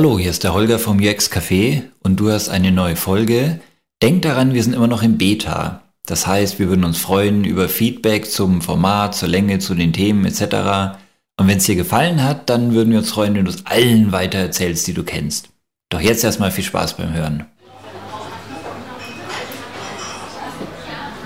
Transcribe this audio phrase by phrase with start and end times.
[0.00, 3.60] Hallo, hier ist der Holger vom UX Café und du hast eine neue Folge.
[4.00, 5.82] Denk daran, wir sind immer noch im Beta.
[6.06, 10.24] Das heißt, wir würden uns freuen über Feedback zum Format, zur Länge, zu den Themen
[10.24, 10.96] etc.
[11.38, 14.10] Und wenn es dir gefallen hat, dann würden wir uns freuen, wenn du es allen
[14.10, 15.50] weitererzählst, die du kennst.
[15.90, 17.44] Doch jetzt erstmal viel Spaß beim Hören.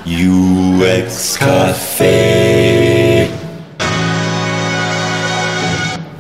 [0.05, 2.94] UX Café.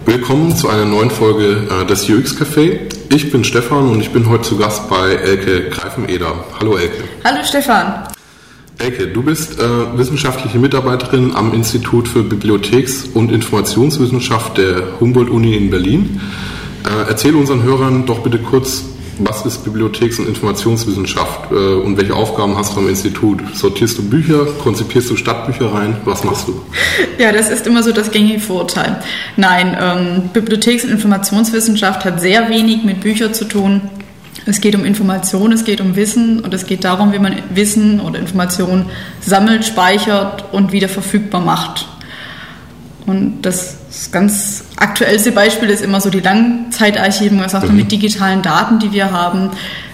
[0.07, 2.79] Willkommen zu einer neuen Folge äh, des UX Café.
[3.09, 6.45] Ich bin Stefan und ich bin heute zu Gast bei Elke Greifeneder.
[6.61, 7.05] Hallo Elke.
[7.25, 8.07] Hallo Stefan.
[8.77, 9.65] Elke, du bist äh,
[9.97, 16.21] wissenschaftliche Mitarbeiterin am Institut für Bibliotheks- und Informationswissenschaft der Humboldt-Uni in Berlin.
[16.85, 18.85] Äh, erzähl unseren Hörern doch bitte kurz,
[19.19, 23.41] was ist Bibliotheks- und Informationswissenschaft äh, und welche Aufgaben hast du am Institut?
[23.55, 24.47] Sortierst du Bücher?
[24.63, 25.97] Konzipierst du Stadtbücher rein?
[26.05, 26.61] Was machst du?
[27.19, 29.03] Ja, das ist immer so das gängige Vorurteil.
[29.37, 33.83] Nein, ähm, Bibliotheks- und Informationswissenschaft hat sehr wenig mit Büchern zu tun.
[34.47, 38.01] Es geht um Information, es geht um Wissen und es geht darum, wie man Wissen
[38.01, 38.87] oder Information
[39.21, 41.89] sammelt, speichert und wieder verfügbar macht.
[43.07, 43.77] Und das
[44.13, 47.77] ganz aktuellste Beispiel ist immer so die Langzeitarchivung, was auch mhm.
[47.77, 49.51] mit digitalen Daten, die wir haben.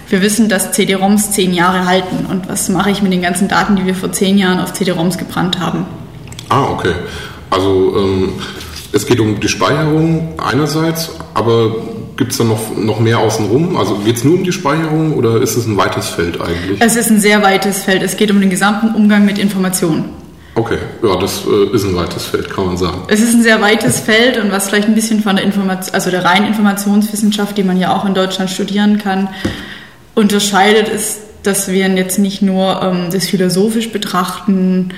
[0.07, 2.25] Wir wissen, dass CD-ROMs zehn Jahre halten.
[2.29, 5.17] Und was mache ich mit den ganzen Daten, die wir vor zehn Jahren auf CD-ROMs
[5.17, 5.85] gebrannt haben?
[6.49, 6.93] Ah, okay.
[7.49, 8.33] Also ähm,
[8.93, 11.75] es geht um die Speicherung einerseits, aber
[12.17, 13.77] gibt es da noch, noch mehr außenrum?
[13.77, 16.79] Also geht es nur um die Speicherung oder ist es ein weites Feld eigentlich?
[16.79, 18.03] Es ist ein sehr weites Feld.
[18.03, 20.20] Es geht um den gesamten Umgang mit Informationen.
[20.53, 23.03] Okay, ja, das äh, ist ein weites Feld, kann man sagen.
[23.07, 26.11] Es ist ein sehr weites Feld und was vielleicht ein bisschen von der Information, also
[26.11, 29.29] der reinen Informationswissenschaft, die man ja auch in Deutschland studieren kann,
[30.13, 34.89] unterscheidet, ist, dass wir jetzt nicht nur ähm, das philosophisch betrachten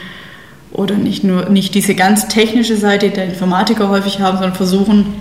[0.72, 5.14] oder nicht nur nicht diese ganz technische Seite der Informatiker häufig haben, sondern versuchen,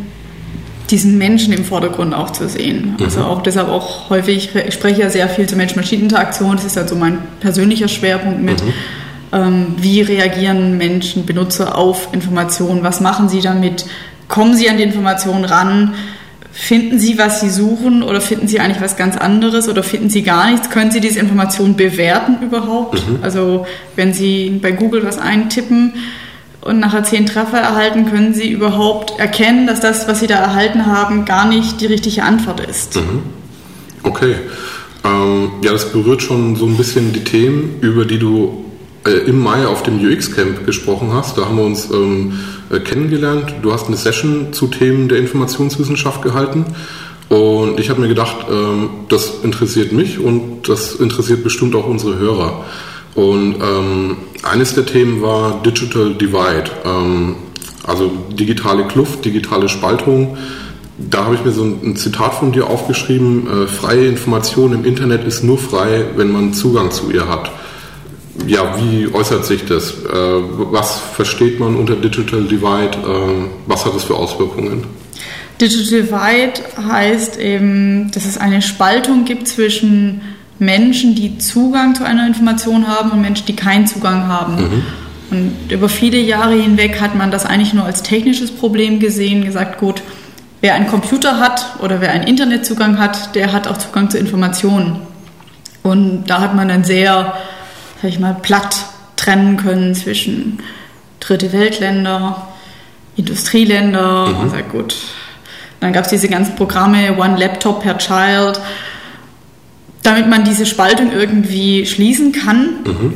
[0.90, 2.96] diesen Menschen im Vordergrund auch zu sehen.
[3.00, 3.26] Also mhm.
[3.26, 7.18] auch deshalb auch häufig, ich spreche ja sehr viel zur Mensch-Maschinen-Interaktion, das ist also mein
[7.40, 8.64] persönlicher Schwerpunkt mit.
[8.64, 8.72] Mhm
[9.32, 12.82] wie reagieren Menschen, Benutzer auf Informationen?
[12.82, 13.86] Was machen sie damit?
[14.28, 15.94] Kommen sie an die Informationen ran?
[16.54, 20.22] Finden Sie, was Sie suchen oder finden Sie eigentlich was ganz anderes oder finden Sie
[20.22, 20.68] gar nichts?
[20.68, 23.08] Können Sie diese Information bewerten überhaupt?
[23.08, 23.20] Mhm.
[23.22, 23.66] Also
[23.96, 25.94] wenn Sie bei Google was eintippen
[26.60, 30.84] und nachher zehn Treffer erhalten, können Sie überhaupt erkennen, dass das, was Sie da erhalten
[30.84, 32.96] haben, gar nicht die richtige Antwort ist.
[32.96, 33.22] Mhm.
[34.02, 34.34] Okay.
[35.04, 38.66] Ähm, ja, das berührt schon so ein bisschen die Themen, über die du
[39.10, 41.36] im Mai auf dem UX-Camp gesprochen hast.
[41.36, 42.38] Da haben wir uns ähm,
[42.70, 43.54] äh, kennengelernt.
[43.62, 46.64] Du hast eine Session zu Themen der Informationswissenschaft gehalten.
[47.28, 52.18] Und ich habe mir gedacht, ähm, das interessiert mich und das interessiert bestimmt auch unsere
[52.18, 52.64] Hörer.
[53.14, 57.36] Und ähm, eines der Themen war Digital Divide, ähm,
[57.84, 60.36] also digitale Kluft, digitale Spaltung.
[60.98, 65.24] Da habe ich mir so ein, Zitat von dir aufgeschrieben, äh, freie Information im Internet
[65.24, 67.50] ist nur frei, wenn man Zugang zu ihr hat
[68.46, 69.92] ja, wie äußert sich das?
[69.92, 72.96] Äh, was versteht man unter Digital Divide?
[72.96, 74.86] Äh, was hat es für Auswirkungen?
[75.60, 80.22] Digital Divide heißt eben, dass es eine Spaltung gibt zwischen
[80.58, 84.56] Menschen, die Zugang zu einer Information haben und Menschen, die keinen Zugang haben.
[84.56, 84.82] Mhm.
[85.30, 89.78] Und über viele Jahre hinweg hat man das eigentlich nur als technisches Problem gesehen, gesagt,
[89.78, 90.02] gut,
[90.60, 95.00] wer einen Computer hat oder wer einen Internetzugang hat, der hat auch Zugang zu Informationen.
[95.82, 97.34] Und da hat man dann sehr
[98.02, 98.76] sag ich mal, platt
[99.16, 100.58] trennen können zwischen
[101.20, 102.48] Dritte Weltländer,
[103.16, 104.26] Industrieländer.
[104.26, 104.40] Mhm.
[104.40, 104.96] Also gut.
[105.78, 108.60] Dann gab es diese ganzen Programme, One Laptop per Child,
[110.02, 112.80] damit man diese Spaltung irgendwie schließen kann.
[112.84, 113.14] Mhm.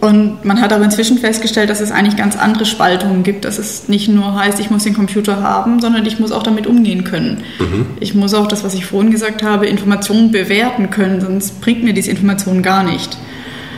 [0.00, 3.88] Und man hat aber inzwischen festgestellt, dass es eigentlich ganz andere Spaltungen gibt, dass es
[3.88, 7.44] nicht nur heißt, ich muss den Computer haben, sondern ich muss auch damit umgehen können.
[7.58, 7.86] Mhm.
[8.00, 11.94] Ich muss auch das, was ich vorhin gesagt habe, Informationen bewerten können, sonst bringt mir
[11.94, 13.16] diese Information gar nicht.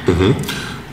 [0.09, 0.35] Mhm.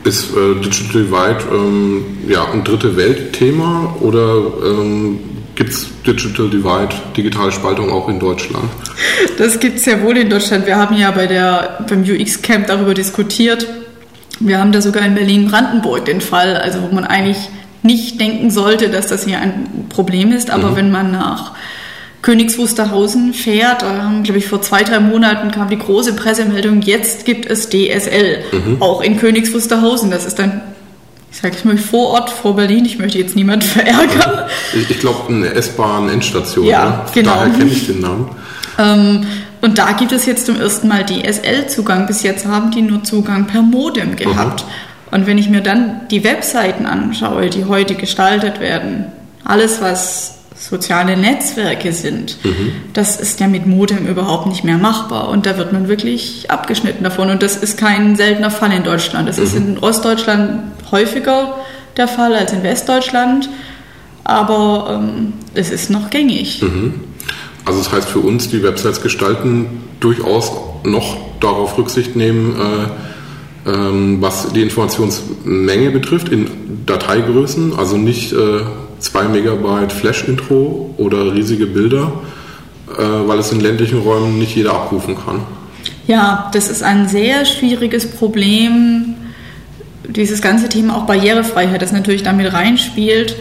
[0.03, 5.19] Ist äh, Digital Divide ähm, ja, ein dritte Welt-Thema oder ähm,
[5.55, 8.69] gibt es Digital Divide, digitale Spaltung auch in Deutschland?
[9.37, 10.67] Das gibt es ja wohl in Deutschland.
[10.67, 13.65] Wir haben ja bei der, beim UX-Camp darüber diskutiert.
[14.39, 17.37] Wir haben da sogar in Berlin-Brandenburg den Fall, also wo man eigentlich
[17.81, 20.75] nicht denken sollte, dass das hier ein Problem ist, aber mhm.
[20.75, 21.53] wenn man nach
[22.25, 23.83] Königs Wusterhausen fährt.
[23.83, 28.43] Ähm, glaube ich, vor zwei, drei Monaten kam die große Pressemeldung, jetzt gibt es DSL,
[28.51, 28.81] mhm.
[28.81, 30.09] auch in Königs Wusterhausen.
[30.09, 30.61] Das ist dann,
[31.31, 32.83] ich sage ich mal, vor Ort, vor Berlin.
[32.83, 34.49] Ich möchte jetzt niemand verärgern.
[34.73, 36.65] Ich, ich glaube, eine S-Bahn-Endstation.
[36.65, 37.01] Ja, ne?
[37.13, 37.35] genau.
[37.35, 38.29] Daher kenne ich den Namen.
[38.79, 39.27] Ähm,
[39.61, 42.07] und da gibt es jetzt zum ersten Mal DSL-Zugang.
[42.07, 44.65] Bis jetzt haben die nur Zugang per Modem gehabt.
[44.65, 45.15] Mhm.
[45.15, 49.05] Und wenn ich mir dann die Webseiten anschaue, die heute gestaltet werden,
[49.43, 52.37] alles, was soziale Netzwerke sind,
[52.93, 55.29] das ist ja mit Modem überhaupt nicht mehr machbar.
[55.29, 57.29] Und da wird man wirklich abgeschnitten davon.
[57.29, 59.27] Und das ist kein seltener Fall in Deutschland.
[59.27, 61.57] Das ist in Ostdeutschland häufiger
[61.97, 63.49] der Fall als in Westdeutschland.
[64.23, 66.61] Aber ähm, es ist noch gängig.
[67.65, 70.51] Also das heißt für uns, die Websites gestalten, durchaus
[70.83, 72.55] noch darauf Rücksicht nehmen,
[73.65, 76.47] äh, ähm, was die Informationsmenge betrifft, in
[76.85, 78.61] Dateigrößen, also nicht äh,
[78.99, 82.11] 2 Megabyte Flash-Intro oder riesige Bilder,
[82.87, 85.41] äh, weil es in ländlichen Räumen nicht jeder abrufen kann.
[86.07, 89.15] Ja, das ist ein sehr schwieriges Problem.
[90.07, 93.35] Dieses ganze Thema auch Barrierefreiheit, das natürlich damit reinspielt.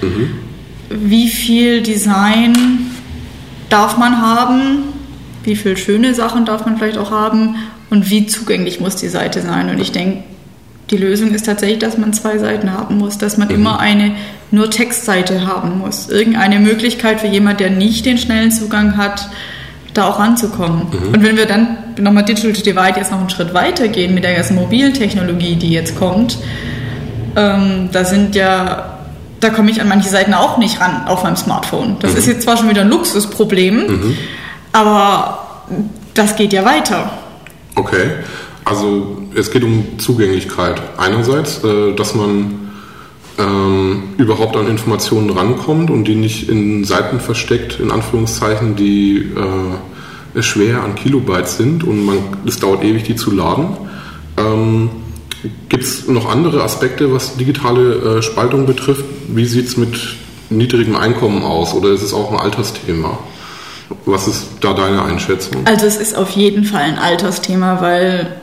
[0.89, 2.57] Wie viel Design
[3.69, 4.85] darf man haben?
[5.43, 7.57] Wie viel schöne Sachen darf man vielleicht auch haben?
[7.91, 9.69] Und wie zugänglich muss die Seite sein?
[9.69, 10.23] Und ich denke,
[10.91, 14.13] die Lösung ist tatsächlich, dass man zwei Seiten haben muss, dass man immer eine
[14.51, 16.09] nur Textseite haben muss.
[16.11, 19.29] Irgendeine Möglichkeit für jemand, der nicht den schnellen Zugang hat,
[19.95, 20.87] da auch ranzukommen.
[21.13, 24.35] Und wenn wir dann nochmal Digital Divide jetzt noch einen Schritt weiter gehen mit der
[24.35, 26.37] ganzen mobilen Technologie, die jetzt kommt,
[27.37, 28.99] ähm, da sind ja,
[29.41, 31.97] da komme ich an manche Seiten auch nicht ran auf meinem Smartphone.
[32.01, 34.17] Das ist jetzt zwar schon wieder ein Luxusproblem,
[34.73, 35.67] aber
[36.15, 37.11] das geht ja weiter.
[37.77, 38.11] Okay,
[38.65, 40.81] also es geht um Zugänglichkeit.
[40.97, 42.65] Einerseits, äh, dass man
[43.39, 49.33] ähm, überhaupt an Informationen rankommt und die nicht in Seiten versteckt, in Anführungszeichen, die
[50.37, 53.77] äh, schwer an Kilobytes sind und man, es dauert ewig, die zu laden.
[54.37, 54.91] Ähm,
[55.69, 59.05] Gibt es noch andere Aspekte, was digitale äh, Spaltung betrifft?
[59.29, 59.99] Wie sieht es mit
[60.49, 63.19] niedrigem Einkommen aus oder ist es auch ein Altersthema?
[64.07, 65.67] Was ist da deine Einschätzung?
[65.67, 68.41] Also es ist auf jeden Fall ein Altersthema, weil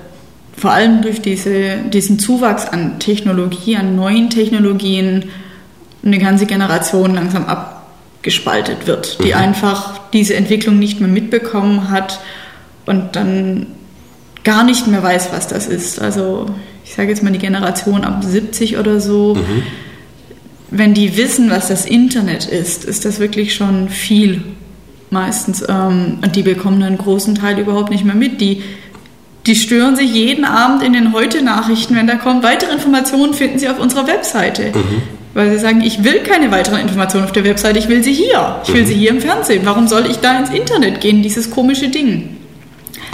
[0.58, 5.26] vor allem durch diese, diesen Zuwachs an Technologie, an neuen Technologien,
[6.04, 12.20] eine ganze Generation langsam abgespaltet wird, die einfach diese Entwicklung nicht mehr mitbekommen hat
[12.86, 13.68] und dann
[14.44, 16.02] gar nicht mehr weiß, was das ist.
[16.02, 16.48] Also
[16.84, 19.38] ich sage jetzt mal die Generation ab 70 oder so.
[20.72, 24.44] Wenn die wissen, was das Internet ist, ist das wirklich schon viel
[25.10, 25.64] meistens.
[25.68, 28.42] Ähm, und die bekommen dann einen großen Teil überhaupt nicht mehr mit.
[28.42, 28.64] Die,
[29.46, 32.44] die stören sich jeden Abend in den Heute-Nachrichten, wenn da kommen.
[32.44, 34.72] Weitere Informationen finden sie auf unserer Webseite.
[35.34, 38.58] Weil sie sagen, ich will keine weiteren Informationen auf der Webseite, ich will sie hier.
[38.66, 39.62] Ich will sie hier im Fernsehen.
[39.66, 42.38] Warum soll ich da ins Internet gehen, dieses komische Ding?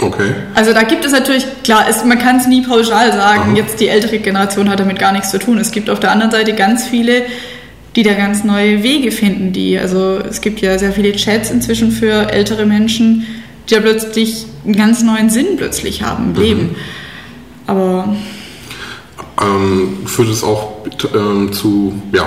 [0.00, 0.34] Okay.
[0.54, 3.88] Also da gibt es natürlich, klar, es, man kann es nie pauschal sagen, jetzt die
[3.88, 5.58] ältere Generation hat damit gar nichts zu tun.
[5.58, 7.22] Es gibt auf der anderen Seite ganz viele,
[7.96, 11.90] die da ganz neue Wege finden, die, also es gibt ja sehr viele Chats inzwischen
[11.90, 13.26] für ältere Menschen,
[13.68, 16.76] die ja plötzlich einen ganz neuen Sinn plötzlich haben im Leben.
[17.66, 18.16] Aber
[19.40, 20.72] Ähm, führt es auch
[21.14, 22.26] ähm, zu ja,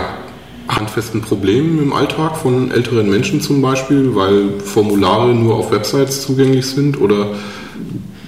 [0.69, 6.65] handfesten Problemen im Alltag von älteren Menschen zum Beispiel, weil Formulare nur auf Websites zugänglich
[6.65, 7.01] sind?
[7.01, 7.31] Oder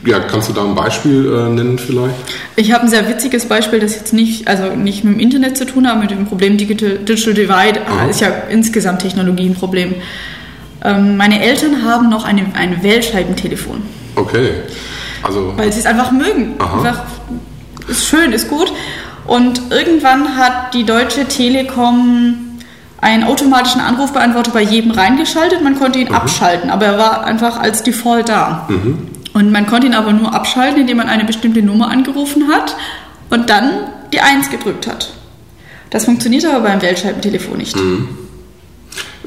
[0.06, 2.16] ja, kannst du da ein Beispiel äh, nennen vielleicht?
[2.57, 5.66] Ich habe ein sehr witziges Beispiel, das jetzt nicht, also nicht mit dem Internet zu
[5.66, 8.07] tun hat, mit dem Problem Digital, Digital Divide, Aha.
[8.07, 9.95] ist ja insgesamt Technologie ein Problem.
[10.83, 13.81] Ähm, meine Eltern haben noch eine, ein Wählscheibentelefon,
[14.15, 14.51] Okay.
[15.24, 16.56] Also, weil sie es einfach mögen.
[16.59, 16.77] Aha.
[16.77, 17.01] Einfach,
[17.88, 18.71] ist schön, ist gut.
[19.25, 22.59] Und irgendwann hat die Deutsche Telekom
[23.00, 25.63] einen automatischen Anrufbeantworter bei jedem reingeschaltet.
[25.63, 28.68] Man konnte ihn abschalten, aber er war einfach als Default da.
[29.33, 32.75] Und man konnte ihn aber nur abschalten, indem man eine bestimmte Nummer angerufen hat
[33.30, 33.71] und dann
[34.11, 35.13] die 1 gedrückt hat.
[35.90, 37.75] Das funktioniert aber beim Weltscheibentelefon nicht.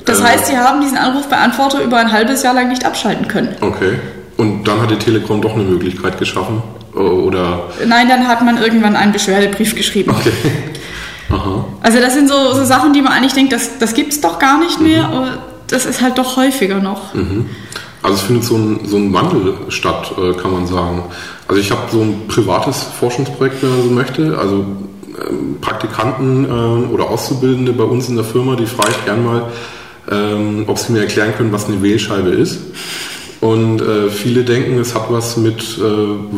[0.06, 0.24] Das Äh.
[0.24, 3.54] heißt, sie haben diesen Anrufbeantworter über ein halbes Jahr lang nicht abschalten können.
[3.60, 3.98] okay.
[4.38, 6.62] Und dann hat die Telekom doch eine Möglichkeit geschaffen?
[6.94, 7.60] Äh, Oder.
[7.86, 10.10] Nein, dann hat man irgendwann einen Beschwerdebrief geschrieben.
[10.10, 10.30] Okay.
[11.30, 11.64] Aha.
[11.82, 14.38] Also das sind so, so Sachen, die man eigentlich denkt, das, das gibt es doch
[14.38, 15.28] gar nicht mehr, aber
[15.68, 17.14] das ist halt doch häufiger noch.
[18.02, 21.04] Also es findet so ein, so ein Wandel statt, äh, kann man sagen.
[21.48, 24.38] Also ich habe so ein privates Forschungsprojekt, wenn man so möchte.
[24.38, 24.54] Also
[25.28, 29.44] ähm, Praktikanten ähm, oder Auszubildende bei uns in der Firma, die frage ich gern mal,
[30.10, 32.58] ähm, ob sie mir erklären können, was eine Wählscheibe ist.
[33.40, 35.80] Und äh, viele denken, es hat was mit äh,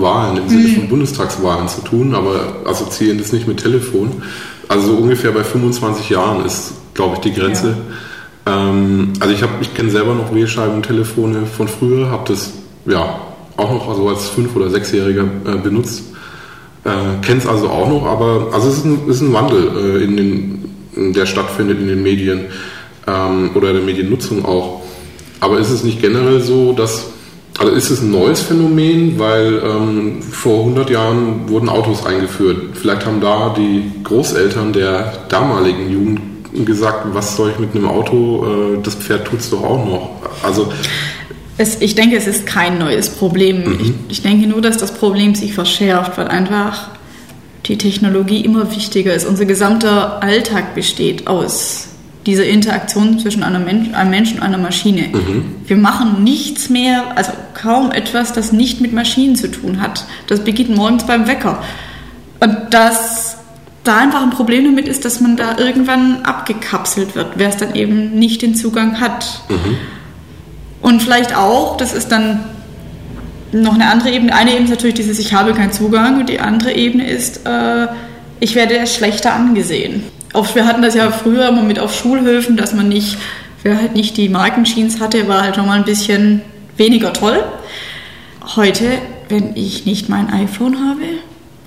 [0.01, 4.23] Wahlen im Sinne von Bundestagswahlen zu tun, aber assoziieren das nicht mit Telefon.
[4.67, 7.77] Also so ungefähr bei 25 Jahren ist, glaube ich, die Grenze.
[8.47, 12.53] Ähm, also ich habe, ich kenne selber noch Wählscheibentelefone von früher, habe das
[12.87, 13.21] ja
[13.57, 16.03] auch noch also als fünf oder sechsjähriger äh, benutzt.
[16.85, 20.05] Äh, Kenne es also auch noch, aber also es ist ein, ist ein Wandel, äh,
[20.05, 22.47] in den, der stattfindet in den Medien
[23.09, 24.83] ähm, oder der Mediennutzung auch.
[25.41, 27.07] Aber ist es nicht generell so, dass
[27.59, 32.77] also ist es ein neues Phänomen, weil ähm, vor 100 Jahren wurden Autos eingeführt.
[32.77, 36.21] Vielleicht haben da die Großeltern der damaligen Jugend
[36.65, 38.77] gesagt, was soll ich mit einem Auto?
[38.77, 40.11] Äh, das Pferd tut es doch auch noch.
[40.45, 40.73] Also
[41.57, 43.65] es, ich denke, es ist kein neues Problem.
[43.65, 43.81] Mhm.
[43.81, 46.91] Ich, ich denke nur, dass das Problem sich verschärft, weil einfach
[47.67, 49.27] die Technologie immer wichtiger ist.
[49.27, 51.89] Unser gesamter Alltag besteht aus
[52.29, 55.09] dieser Interaktion zwischen einem, Mensch, einem Menschen und einer Maschine.
[55.09, 55.57] Mhm.
[55.67, 60.05] Wir machen nichts mehr, also kaum etwas, das nicht mit Maschinen zu tun hat.
[60.27, 61.63] Das beginnt morgens beim Wecker.
[62.41, 63.39] Und das
[63.83, 67.75] da einfach ein Problem damit ist, dass man da irgendwann abgekapselt wird, wer es dann
[67.75, 69.41] eben nicht den Zugang hat.
[69.49, 69.79] Mhm.
[70.83, 72.45] Und vielleicht auch, das ist dann
[73.53, 74.35] noch eine andere Ebene.
[74.35, 77.87] Eine Ebene ist natürlich dieses, ich habe keinen Zugang und die andere Ebene ist, äh,
[78.39, 80.05] ich werde schlechter angesehen.
[80.33, 83.19] Auch wir hatten das ja früher immer mit auf Schulhöfen, dass man nicht,
[83.63, 86.43] wer halt nicht die Markenjeans hatte, war halt nochmal ein bisschen
[86.77, 87.43] weniger toll.
[88.57, 88.87] Heute,
[89.29, 91.03] wenn ich nicht mein iPhone habe,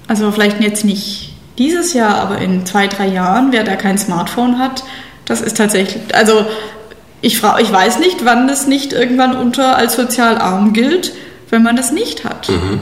[0.08, 4.58] also vielleicht jetzt nicht dieses Jahr, aber in zwei, drei Jahren, wer da kein Smartphone
[4.58, 4.84] hat,
[5.26, 6.46] das ist tatsächlich, also
[7.22, 11.14] ich, frage, ich weiß nicht, wann das nicht irgendwann unter als sozial arm gilt,
[11.50, 12.50] wenn man das nicht hat.
[12.50, 12.82] Mhm.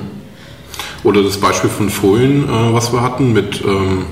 [1.03, 4.05] Oder das Beispiel von vorhin, äh, was wir hatten mit ähm,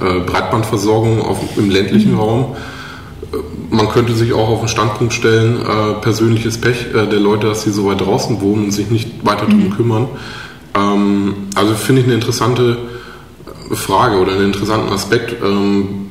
[0.00, 2.18] äh, Breitbandversorgung auf, im ländlichen mhm.
[2.18, 2.56] Raum.
[3.32, 3.36] Äh,
[3.70, 7.62] man könnte sich auch auf den Standpunkt stellen, äh, persönliches Pech äh, der Leute, dass
[7.62, 9.50] sie so weit draußen wohnen und sich nicht weiter mhm.
[9.50, 10.08] darum kümmern.
[10.74, 12.78] Ähm, also finde ich eine interessante
[13.70, 15.42] Frage oder einen interessanten Aspekt.
[15.42, 16.10] Ähm,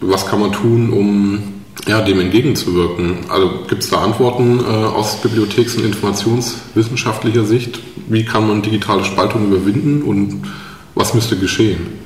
[0.00, 1.38] was kann man tun, um
[1.86, 3.18] ja, dem entgegenzuwirken?
[3.28, 7.80] Also gibt es da Antworten äh, aus Bibliotheks- und informationswissenschaftlicher Sicht?
[8.08, 10.42] Wie kann man digitale Spaltung überwinden und
[10.94, 12.01] was müsste geschehen?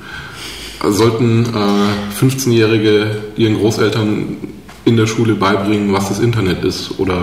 [0.91, 4.37] Sollten äh, 15-Jährige ihren Großeltern
[4.85, 6.99] in der Schule beibringen, was das Internet ist?
[6.99, 7.15] Oder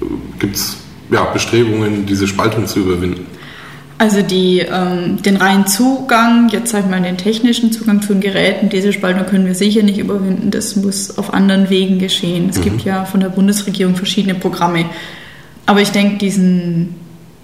[0.00, 0.04] äh,
[0.38, 0.76] gibt es
[1.10, 3.26] ja, Bestrebungen, diese Spaltung zu überwinden?
[3.96, 8.20] Also die, ähm, den reinen Zugang, jetzt sag ich mal den technischen Zugang zu den
[8.20, 10.50] Geräten, diese Spaltung können wir sicher nicht überwinden.
[10.50, 12.48] Das muss auf anderen Wegen geschehen.
[12.50, 12.62] Es mhm.
[12.64, 14.86] gibt ja von der Bundesregierung verschiedene Programme.
[15.66, 16.96] Aber ich denke, diesen,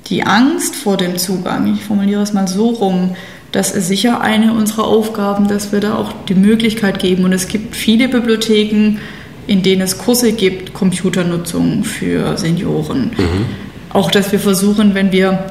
[0.08, 3.14] die Angst vor dem Zugang, ich formuliere es mal so rum,
[3.52, 7.24] das ist sicher eine unserer Aufgaben, dass wir da auch die Möglichkeit geben.
[7.24, 8.98] Und es gibt viele Bibliotheken,
[9.46, 13.10] in denen es Kurse gibt, Computernutzung für Senioren.
[13.16, 13.46] Mhm.
[13.92, 15.46] Auch, dass wir versuchen, wenn wir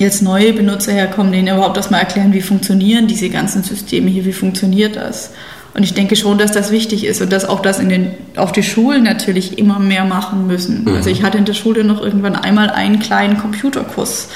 [0.00, 4.32] jetzt neue Benutzer herkommen, denen überhaupt erstmal erklären, wie funktionieren diese ganzen Systeme hier, wie
[4.32, 5.30] funktioniert das.
[5.72, 8.50] Und ich denke schon, dass das wichtig ist und dass auch das in den, auch
[8.50, 10.82] die Schulen natürlich immer mehr machen müssen.
[10.84, 10.96] Mhm.
[10.96, 14.30] Also ich hatte in der Schule noch irgendwann einmal einen kleinen Computerkurs.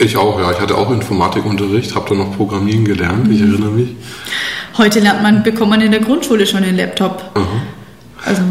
[0.00, 0.50] Ich auch, ja.
[0.52, 3.32] Ich hatte auch Informatikunterricht, habe da noch Programmieren gelernt, mhm.
[3.32, 3.90] ich erinnere mich.
[4.76, 7.22] Heute lernt man, bekommt man in der Grundschule schon den Laptop.
[7.34, 7.62] Mhm.
[8.24, 8.42] Also,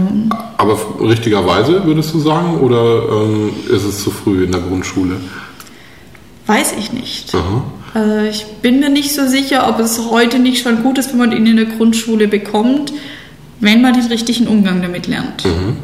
[0.57, 5.17] Aber richtigerweise würdest du sagen, oder ähm, ist es zu früh in der Grundschule?
[6.47, 7.33] Weiß ich nicht.
[7.93, 11.17] Also ich bin mir nicht so sicher, ob es heute nicht schon gut ist, wenn
[11.17, 12.93] man ihn in der Grundschule bekommt,
[13.59, 15.45] wenn man den richtigen Umgang damit lernt.
[15.45, 15.77] Mhm.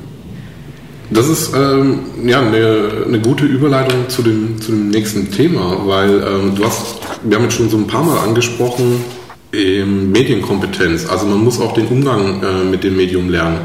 [1.11, 6.09] Das ist ähm, ja eine, eine, gute Überleitung zu dem, zu dem nächsten Thema, weil
[6.09, 9.03] ähm, du hast, wir haben jetzt schon so ein paar Mal angesprochen,
[9.51, 11.09] ähm, Medienkompetenz.
[11.09, 13.59] Also man muss auch den Umgang äh, mit dem Medium lernen.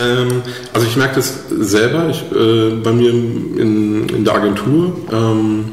[0.00, 0.42] Ähm,
[0.72, 4.96] also ich merke das selber, ich, äh, bei mir in, in der Agentur.
[5.12, 5.64] Ähm,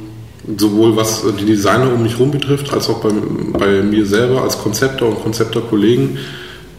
[0.58, 3.12] sowohl was die Designer um mich herum betrifft, als auch bei,
[3.54, 6.18] bei mir selber als Konzepter und Konzepter-Kollegen.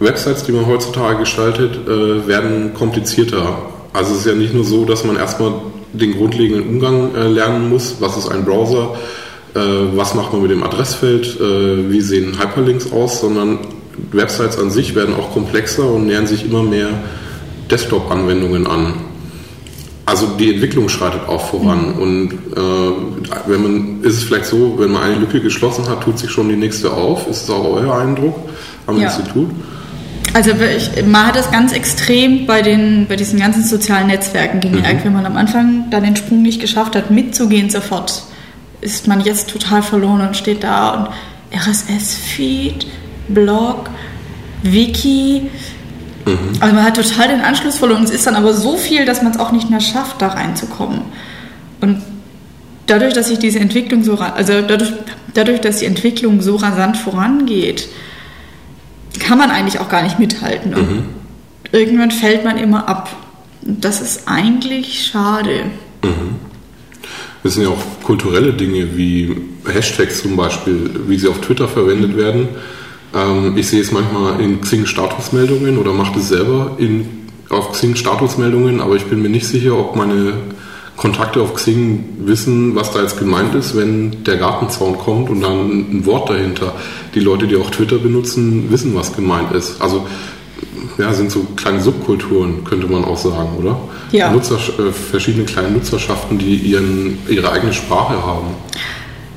[0.00, 3.58] Websites, die man heutzutage gestaltet, äh, werden komplizierter.
[3.92, 5.52] Also es ist ja nicht nur so, dass man erstmal
[5.92, 7.96] den grundlegenden Umgang äh, lernen muss.
[8.00, 8.94] Was ist ein Browser?
[9.54, 9.60] Äh,
[9.94, 11.40] was macht man mit dem Adressfeld?
[11.40, 13.20] Äh, wie sehen Hyperlinks aus?
[13.20, 13.58] Sondern
[14.12, 16.88] Websites an sich werden auch komplexer und nähern sich immer mehr
[17.70, 18.94] Desktop-Anwendungen an.
[20.06, 21.94] Also die Entwicklung schreitet auch voran.
[21.94, 22.02] Mhm.
[22.02, 22.38] Und
[23.46, 26.48] wenn man, ist es vielleicht so, wenn man eine Lücke geschlossen hat, tut sich schon
[26.48, 27.28] die nächste auf.
[27.28, 28.34] Ist es auch euer Eindruck
[28.88, 29.04] am ja.
[29.04, 29.50] Institut?
[30.32, 35.00] Also ich, man hat das ganz extrem bei, den, bei diesen ganzen sozialen Netzwerken gemerkt.
[35.00, 35.04] Mhm.
[35.04, 38.22] Wenn man am Anfang dann den Sprung nicht geschafft hat, mitzugehen sofort,
[38.80, 41.08] ist man jetzt total verloren und steht da und
[41.52, 42.86] RSS-Feed,
[43.28, 43.90] Blog,
[44.62, 45.50] Wiki,
[46.26, 46.60] Mhm.
[46.60, 48.04] Also man hat total den Anschluss verloren.
[48.04, 51.02] Es ist dann aber so viel, dass man es auch nicht mehr schafft, da reinzukommen.
[51.80, 52.02] Und
[52.86, 54.92] dadurch, dass sich diese Entwicklung so, also dadurch,
[55.34, 57.88] dadurch, dass die Entwicklung so rasant vorangeht,
[59.20, 60.72] kann man eigentlich auch gar nicht mithalten.
[60.72, 61.02] Mhm.
[61.72, 63.14] irgendwann fällt man immer ab.
[63.62, 65.66] Und das ist eigentlich schade.
[66.02, 66.36] Mhm.
[67.42, 69.36] Das sind ja auch kulturelle Dinge wie
[69.66, 72.48] Hashtags zum Beispiel, wie sie auf Twitter verwendet werden
[73.14, 78.96] ähm, ich sehe es manchmal in Xing-Statusmeldungen oder mache es selber in, auf Xing-Statusmeldungen, aber
[78.96, 80.34] ich bin mir nicht sicher, ob meine
[81.00, 85.70] Kontakte auf Xing wissen, was da jetzt gemeint ist, wenn der Gartenzaun kommt und dann
[85.70, 86.74] ein Wort dahinter.
[87.14, 89.80] Die Leute, die auch Twitter benutzen, wissen, was gemeint ist.
[89.80, 90.06] Also
[90.98, 93.80] ja, sind so kleine Subkulturen, könnte man auch sagen, oder?
[94.12, 94.30] Ja.
[94.30, 98.48] Nutzer, äh, verschiedene kleine Nutzerschaften, die ihren, ihre eigene Sprache haben.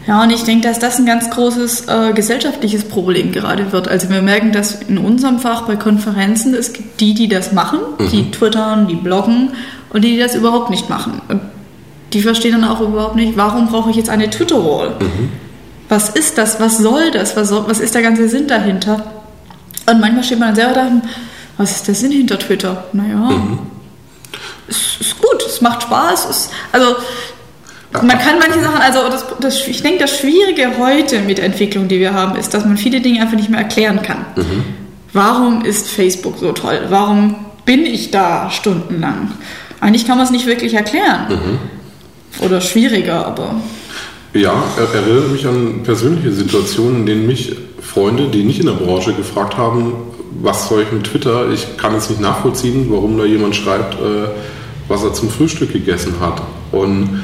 [0.05, 3.87] Ja, und ich denke, dass das ein ganz großes äh, gesellschaftliches Problem gerade wird.
[3.87, 7.79] Also wir merken, dass in unserem Fach bei Konferenzen, es gibt die, die das machen,
[8.11, 9.51] die twittern, die bloggen
[9.93, 11.21] und die, die das überhaupt nicht machen.
[11.27, 11.41] Und
[12.11, 14.95] die verstehen dann auch überhaupt nicht, warum brauche ich jetzt eine Twitter-Wall?
[15.89, 16.59] Was ist das?
[16.59, 17.35] Was soll das?
[17.35, 19.03] Was, soll, was ist der ganze Sinn dahinter?
[19.89, 20.91] Und manchmal steht man dann selber da,
[21.57, 22.85] was ist der Sinn hinter Twitter?
[22.93, 23.29] Naja,
[24.67, 26.29] es ist gut, es macht Spaß.
[26.29, 26.95] Es, also
[27.93, 31.87] man kann manche Sachen, also das, das, ich denke, das Schwierige heute mit der Entwicklung,
[31.87, 34.25] die wir haben, ist, dass man viele Dinge einfach nicht mehr erklären kann.
[35.11, 36.79] Warum ist Facebook so toll?
[36.89, 37.35] Warum
[37.65, 39.31] bin ich da stundenlang?
[39.83, 41.59] Eigentlich kann man es nicht wirklich erklären.
[42.39, 43.55] Oder schwieriger, aber
[44.33, 48.73] Ja, er erinnert mich an persönliche Situationen, in denen mich Freunde, die nicht in der
[48.73, 49.93] Branche gefragt haben,
[50.41, 51.51] was soll ich mit Twitter?
[51.51, 54.29] Ich kann es nicht nachvollziehen, warum da jemand schreibt, äh,
[54.87, 56.41] was er zum Frühstück gegessen hat.
[56.71, 57.21] Und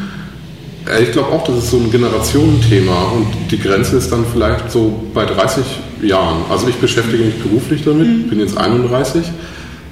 [0.85, 4.69] äh, ich glaube auch, das ist so ein Generationenthema und die Grenze ist dann vielleicht
[4.69, 5.63] so bei 30
[6.01, 6.41] Jahren.
[6.49, 9.23] Also ich beschäftige mich beruflich damit, bin jetzt 31.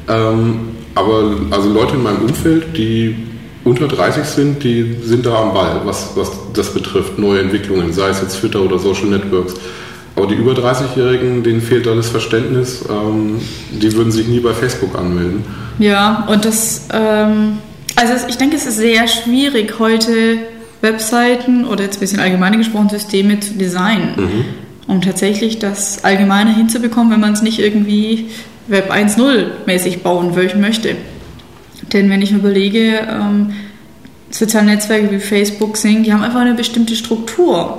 [0.10, 3.16] Ähm, aber also Leute in meinem Umfeld, die
[3.64, 8.10] unter 30 sind, die sind da am Ball, was, was das betrifft, neue Entwicklungen, sei
[8.10, 9.54] es jetzt Twitter oder Social Networks.
[10.16, 13.40] Aber die über 30-Jährigen, denen fehlt da das Verständnis, ähm,
[13.72, 15.44] die würden sich nie bei Facebook anmelden.
[15.78, 17.60] Ja, und das, ähm,
[17.96, 20.40] also ich denke, es ist sehr schwierig, heute
[20.82, 24.46] Webseiten oder jetzt ein bisschen allgemeiner gesprochen Systeme zu designen,
[24.88, 28.30] um tatsächlich das Allgemeine hinzubekommen, wenn man es nicht irgendwie
[28.68, 30.96] Web 1.0 mäßig bauen möchte.
[31.94, 33.54] Denn wenn ich mir überlege, ähm,
[34.30, 37.78] soziale Netzwerke wie Facebook, Sing, die haben einfach eine bestimmte Struktur.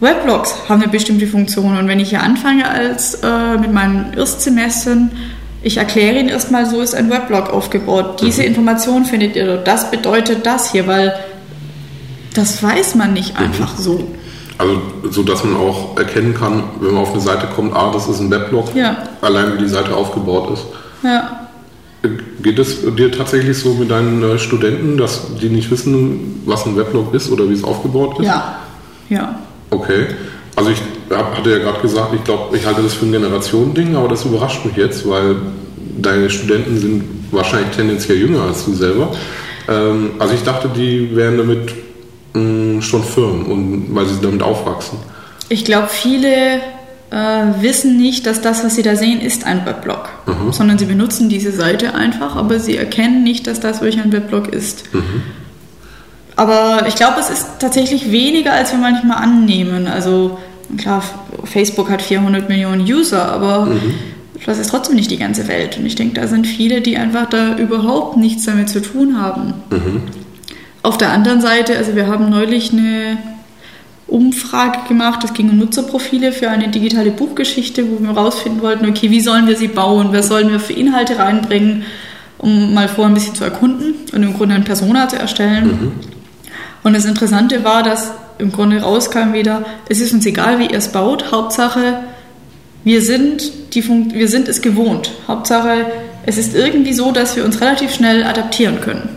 [0.00, 5.10] Weblogs haben eine bestimmte Funktion und wenn ich hier anfange als äh, mit meinen Erstsemestern,
[5.62, 8.20] ich erkläre Ihnen erstmal, so ist ein Weblog aufgebaut.
[8.20, 9.66] Diese Information findet ihr dort.
[9.66, 11.14] Das bedeutet das hier, weil
[12.34, 14.06] das weiß man nicht einfach so.
[14.58, 14.80] Also
[15.10, 18.20] so, dass man auch erkennen kann, wenn man auf eine Seite kommt, ah, das ist
[18.20, 18.96] ein Weblog, Ja.
[19.20, 20.64] allein wie die Seite aufgebaut ist.
[21.02, 21.48] Ja.
[22.42, 26.76] Geht es dir tatsächlich so mit deinen äh, Studenten, dass die nicht wissen, was ein
[26.76, 28.26] Weblog ist oder wie es aufgebaut ist?
[28.26, 28.58] Ja.
[29.08, 29.38] Ja.
[29.70, 30.06] Okay.
[30.54, 30.80] Also ich
[31.10, 34.24] hab, hatte ja gerade gesagt, ich glaube, ich halte das für ein Generationending, aber das
[34.24, 35.36] überrascht mich jetzt, weil
[35.98, 39.10] deine Studenten sind wahrscheinlich tendenziell jünger als du selber.
[39.68, 41.72] Ähm, also ich dachte, die wären damit
[42.36, 44.98] mh, schon firm und weil sie damit aufwachsen.
[45.48, 46.56] Ich glaube, viele
[47.10, 50.08] äh, wissen nicht, dass das, was sie da sehen, ist ein Weblog.
[50.52, 54.48] Sondern sie benutzen diese Seite einfach, aber sie erkennen nicht, dass das wirklich ein Weblog
[54.48, 54.84] ist.
[56.34, 59.86] Aber ich glaube, es ist tatsächlich weniger, als wir manchmal annehmen.
[59.86, 60.38] Also
[60.76, 61.02] klar,
[61.44, 63.68] Facebook hat 400 Millionen User, aber
[64.44, 65.78] das ist trotzdem nicht die ganze Welt.
[65.78, 69.54] Und ich denke, da sind viele, die einfach da überhaupt nichts damit zu tun haben.
[70.86, 73.18] Auf der anderen Seite, also wir haben neulich eine
[74.06, 79.10] Umfrage gemacht, es ging um Nutzerprofile für eine digitale Buchgeschichte, wo wir herausfinden wollten, okay,
[79.10, 81.82] wie sollen wir sie bauen, was sollen wir für Inhalte reinbringen,
[82.38, 85.90] um mal vorher ein bisschen zu erkunden und im Grunde ein Persona zu erstellen.
[86.84, 90.78] Und das Interessante war, dass im Grunde rauskam wieder, es ist uns egal, wie ihr
[90.78, 92.04] es baut, Hauptsache,
[92.84, 95.10] wir sind, die Fun wir sind es gewohnt.
[95.26, 95.86] Hauptsache,
[96.26, 99.08] es ist irgendwie so, dass wir uns relativ schnell adaptieren können.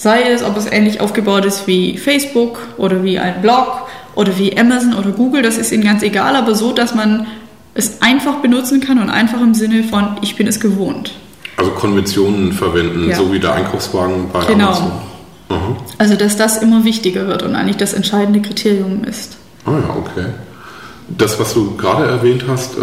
[0.00, 3.82] Sei es, ob es ähnlich aufgebaut ist wie Facebook oder wie ein Blog
[4.14, 7.26] oder wie Amazon oder Google, das ist ihnen ganz egal, aber so, dass man
[7.74, 11.12] es einfach benutzen kann und einfach im Sinne von, ich bin es gewohnt.
[11.58, 13.16] Also Konventionen verwenden, Ja.
[13.16, 14.68] so wie der Einkaufswagen bei Genau.
[14.68, 14.92] Amazon.
[15.50, 15.76] Aha.
[15.98, 19.36] Also, dass das immer wichtiger wird und eigentlich das entscheidende Kriterium ist.
[19.66, 20.28] Ah ja, okay.
[21.08, 22.80] Das, was du gerade erwähnt hast, äh,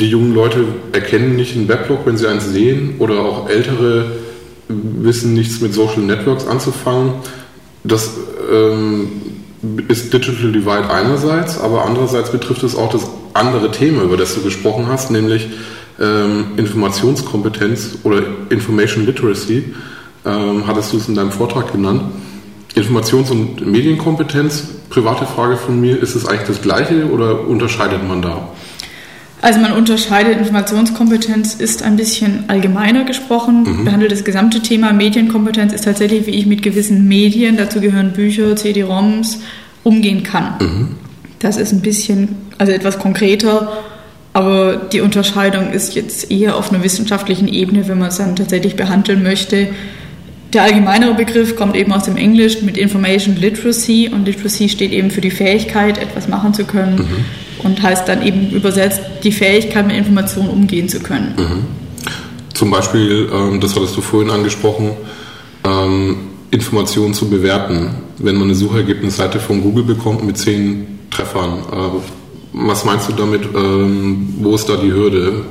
[0.00, 4.06] die jungen Leute erkennen nicht einen Weblog, wenn sie eins sehen, oder auch ältere
[4.68, 7.14] wissen nichts mit Social Networks anzufangen.
[7.82, 8.10] Das
[8.50, 9.08] ähm,
[9.88, 14.42] ist Digital Divide einerseits, aber andererseits betrifft es auch das andere Thema, über das du
[14.42, 15.48] gesprochen hast, nämlich
[16.00, 19.74] ähm, Informationskompetenz oder Information Literacy,
[20.24, 22.02] ähm, hattest du es in deinem Vortrag genannt.
[22.74, 28.22] Informations- und Medienkompetenz, private Frage von mir, ist es eigentlich das gleiche oder unterscheidet man
[28.22, 28.48] da?
[29.44, 35.84] Also man unterscheidet Informationskompetenz ist ein bisschen allgemeiner gesprochen, behandelt das gesamte Thema Medienkompetenz ist
[35.84, 39.40] tatsächlich, wie ich mit gewissen Medien, dazu gehören Bücher, CD-ROMs,
[39.82, 40.96] umgehen kann.
[41.40, 43.82] Das ist ein bisschen, also etwas konkreter,
[44.32, 48.76] aber die Unterscheidung ist jetzt eher auf einer wissenschaftlichen Ebene, wenn man es dann tatsächlich
[48.76, 49.68] behandeln möchte.
[50.54, 55.10] Der allgemeinere Begriff kommt eben aus dem Englischen mit Information Literacy und Literacy steht eben
[55.10, 57.26] für die Fähigkeit, etwas machen zu können.
[57.64, 61.34] Und heißt dann eben übersetzt die Fähigkeit, mit Informationen umgehen zu können.
[62.54, 64.92] Zum Beispiel, ähm, das hattest du vorhin angesprochen,
[65.64, 66.16] ähm,
[66.50, 67.90] Informationen zu bewerten.
[68.18, 72.00] Wenn man eine Suchergebnisseite von Google bekommt mit zehn Treffern, äh,
[72.52, 75.44] was meinst du damit, ähm, wo ist da die Hürde?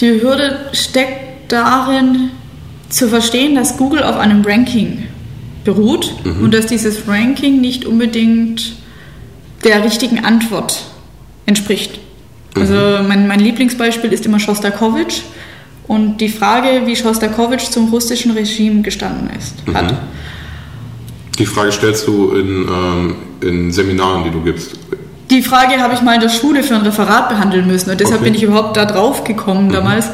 [0.00, 2.30] Die Hürde steckt darin,
[2.88, 5.04] zu verstehen, dass Google auf einem Ranking
[5.64, 8.76] beruht und dass dieses Ranking nicht unbedingt
[9.64, 10.84] der richtigen Antwort
[11.46, 11.98] entspricht.
[12.56, 15.22] Also mein, mein Lieblingsbeispiel ist immer Shostakovich
[15.88, 19.94] und die Frage, wie Shostakovich zum russischen Regime gestanden ist, hat.
[21.38, 24.78] Die Frage stellst du in, ähm, in Seminaren, die du gibst.
[25.30, 28.20] Die Frage habe ich mal in der Schule für ein Referat behandeln müssen und deshalb
[28.20, 28.30] Okay.
[28.30, 30.06] bin ich überhaupt da drauf gekommen damals,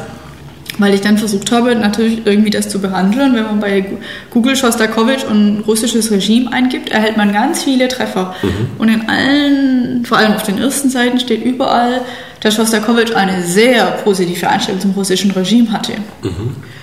[0.81, 3.35] weil ich dann versucht habe, natürlich irgendwie das zu behandeln.
[3.35, 3.85] Wenn man bei
[4.31, 8.35] Google Shostakovich und russisches Regime eingibt, erhält man ganz viele Treffer.
[8.77, 12.01] Und in allen, vor allem auf den ersten Seiten, steht überall,
[12.41, 15.93] dass Shostakovich eine sehr positive Einstellung zum russischen Regime hatte.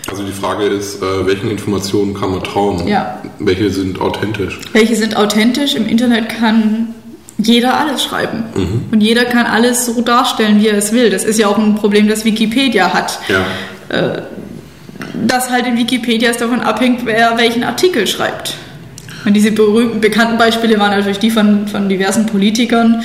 [0.09, 2.87] Also die Frage ist, äh, welchen Informationen kann man trauen?
[2.87, 3.21] Ja.
[3.39, 4.61] Welche sind authentisch?
[4.73, 5.75] Welche sind authentisch?
[5.75, 6.95] Im Internet kann
[7.39, 8.45] jeder alles schreiben.
[8.91, 11.11] Und jeder kann alles so darstellen, wie er es will.
[11.11, 13.21] Das ist ja auch ein Problem, das Wikipedia hat.
[13.29, 13.47] Ja.
[15.27, 18.55] Dass halt in Wikipedia es davon abhängt, wer welchen Artikel schreibt.
[19.24, 23.03] Und diese berühmten, bekannten Beispiele waren natürlich die von, von diversen Politikern,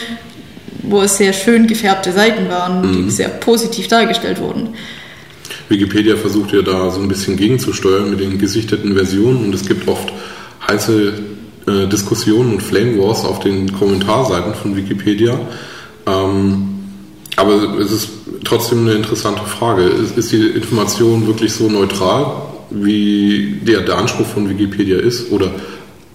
[0.83, 4.69] wo es sehr schön gefärbte Seiten waren, die sehr positiv dargestellt wurden.
[5.69, 9.87] Wikipedia versucht ja da so ein bisschen gegenzusteuern mit den gesichteten Versionen und es gibt
[9.87, 10.11] oft
[10.67, 11.13] heiße
[11.67, 15.39] äh, Diskussionen und Flame Wars auf den Kommentarseiten von Wikipedia.
[16.05, 16.72] Ähm,
[17.35, 18.09] aber es ist
[18.43, 19.83] trotzdem eine interessante Frage.
[19.83, 22.25] Ist, ist die Information wirklich so neutral,
[22.69, 25.31] wie der, der Anspruch von Wikipedia ist?
[25.31, 25.51] Oder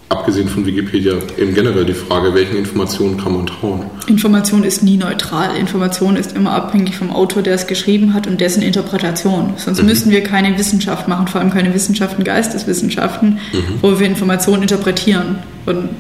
[0.09, 3.85] abgesehen von Wikipedia eben generell die Frage, welchen Informationen kann man trauen?
[4.07, 5.57] Information ist nie neutral.
[5.57, 9.55] Information ist immer abhängig vom Autor, der es geschrieben hat und dessen Interpretation.
[9.57, 13.39] Sonst müssten wir keine Wissenschaft machen, vor allem keine Wissenschaften, Geisteswissenschaften,
[13.83, 15.41] wo wir Informationen interpretieren.
[15.67, 15.91] Und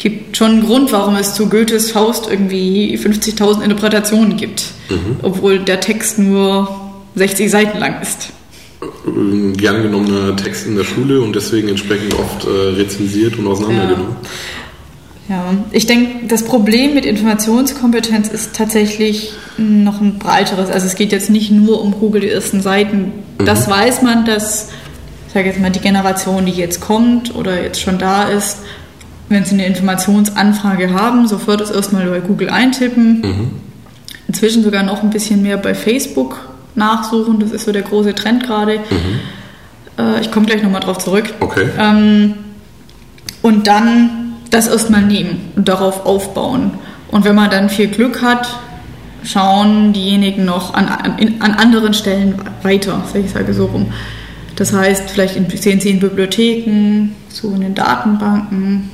[0.00, 4.64] gibt schon einen Grund, warum es zu Goethes Faust irgendwie 50.000 Interpretationen gibt,
[5.22, 6.74] obwohl der Text nur
[7.16, 8.30] 60 Seiten lang ist.
[9.58, 14.16] Gern genommener Text in der Schule und deswegen entsprechend oft äh, rezensiert und auseinandergenommen.
[15.28, 20.70] Ja, ich denke, das Problem mit Informationskompetenz ist tatsächlich noch ein breiteres.
[20.70, 23.12] Also es geht jetzt nicht nur um Google die ersten Seiten.
[23.36, 24.70] Das weiß man, dass,
[25.28, 28.60] ich sage jetzt mal, die Generation, die jetzt kommt oder jetzt schon da ist,
[29.30, 33.22] wenn sie eine Informationsanfrage haben, sofort es erstmal bei Google eintippen.
[34.28, 37.40] Inzwischen sogar noch ein bisschen mehr bei Facebook nachsuchen.
[37.40, 38.80] Das ist so der große Trend gerade.
[39.98, 41.32] Äh, ich komme gleich nochmal drauf zurück.
[41.40, 41.68] Okay.
[41.78, 42.34] Ähm,
[43.42, 46.72] und dann das erstmal nehmen und darauf aufbauen.
[47.10, 48.48] Und wenn man dann viel Glück hat,
[49.22, 53.92] schauen diejenigen noch an, an, an anderen Stellen weiter, ich sage so rum.
[54.56, 58.90] Das heißt, vielleicht in, sehen sie in Bibliotheken, so in den Datenbanken,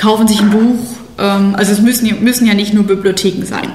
[0.00, 0.78] kaufen sich ein Buch.
[1.18, 3.70] Ähm, also es müssen, müssen ja nicht nur Bibliotheken sein.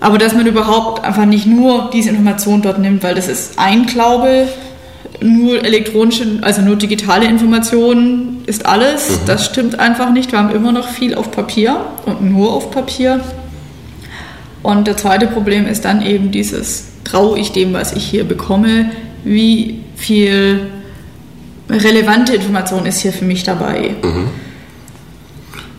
[0.00, 3.86] Aber dass man überhaupt einfach nicht nur diese Information dort nimmt, weil das ist ein
[3.86, 4.48] Glaube,
[5.20, 9.20] nur elektronische, also nur digitale Informationen ist alles.
[9.26, 10.32] Das stimmt einfach nicht.
[10.32, 13.20] Wir haben immer noch viel auf Papier und nur auf Papier.
[14.62, 18.90] Und das zweite Problem ist dann eben dieses, traue ich dem, was ich hier bekomme?
[19.24, 20.66] Wie viel
[21.68, 23.94] relevante Information ist hier für mich dabei?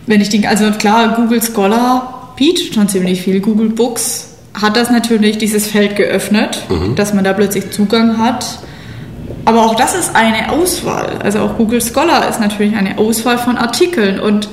[0.08, 3.39] Wenn ich denke, also klar, Google Scholar bietet schon ziemlich viel.
[3.39, 6.63] Google Books hat das natürlich dieses Feld geöffnet,
[6.96, 8.60] dass man da plötzlich Zugang hat.
[9.46, 11.20] Aber auch das ist eine Auswahl.
[11.24, 14.20] Also auch Google Scholar ist natürlich eine Auswahl von Artikeln.
[14.20, 14.48] Und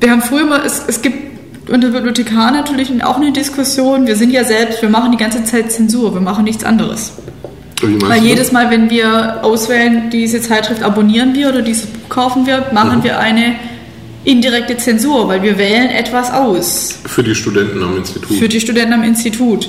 [0.00, 1.28] wir haben früher mal, es, es gibt
[1.68, 4.06] unter Bibliothekaren natürlich auch eine Diskussion.
[4.06, 7.12] Wir sind ja selbst, wir machen die ganze Zeit Zensur, wir machen nichts anderes.
[7.80, 12.66] Weil jedes Mal, wenn wir auswählen, diese Zeitschrift abonnieren wir oder dieses Buch kaufen wir,
[12.72, 13.54] machen wir eine
[14.28, 16.98] indirekte Zensur, weil wir wählen etwas aus?
[17.06, 18.38] Für die Studenten am Institut.
[18.38, 19.68] für die Studenten am Institut.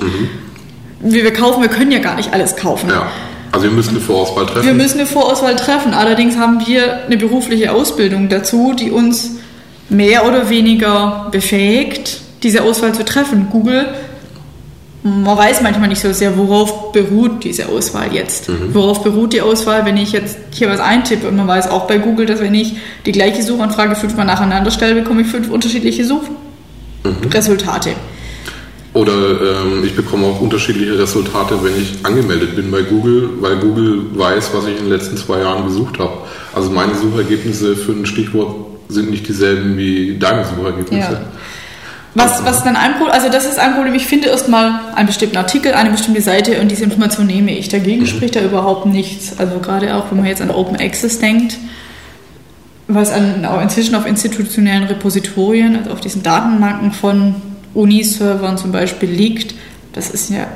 [1.02, 2.90] Wie wir kaufen, wir können ja gar nicht alles kaufen.
[2.90, 3.10] ja.
[3.52, 4.68] Also ihr müsst eine Vorauswahl treffen.
[4.68, 5.96] Wir müssen eine Vorauswahl treffen.
[5.96, 9.38] Allerdings haben wir eine berufliche Ausbildung dazu, die uns
[9.90, 13.48] mehr oder weniger befähigt, diese Auswahl zu treffen.
[13.50, 13.88] Google,
[15.04, 18.50] man weiß manchmal nicht so sehr, worauf beruht diese Auswahl jetzt.
[18.74, 21.28] Worauf beruht die Auswahl, wenn ich jetzt hier was eintippe?
[21.28, 22.74] Und man weiß auch bei Google, dass wenn ich
[23.06, 27.92] die gleiche Suchanfrage fünfmal nacheinander stelle, bekomme ich fünf unterschiedliche Suchresultate.
[28.94, 34.02] Oder ähm, ich bekomme auch unterschiedliche Resultate, wenn ich angemeldet bin bei Google, weil Google
[34.16, 36.18] weiß, was ich in den letzten zwei Jahren gesucht habe.
[36.54, 38.56] Also meine Suchergebnisse für ein Stichwort
[38.90, 41.22] sind nicht dieselben wie deine Suchergebnisse.
[42.16, 45.38] Was, was dann ein Problem, also das ist ein Problem, ich finde erstmal einen bestimmten
[45.38, 47.70] Artikel, eine bestimmte Seite und diese Information nehme ich.
[47.70, 49.38] Dagegen spricht da überhaupt nichts.
[49.38, 51.58] Also gerade auch, wenn man jetzt an Open Access denkt,
[52.88, 57.36] was an, auch inzwischen auf institutionellen Repositorien, also auf diesen Datenbanken von
[57.76, 59.54] Uni-Servern zum Beispiel liegt,
[59.94, 60.48] das ist ja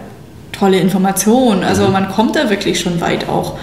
[0.51, 1.63] tolle Information.
[1.63, 3.59] Also man kommt da wirklich schon weit auch.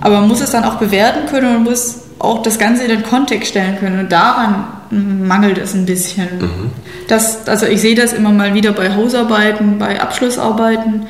[0.00, 2.90] Aber man muss es dann auch bewerten können und man muss auch das Ganze in
[2.90, 3.98] den Kontext stellen können.
[3.98, 6.28] Und daran mangelt es ein bisschen.
[7.08, 11.06] Das, also ich sehe das immer mal wieder bei Hausarbeiten, bei Abschlussarbeiten,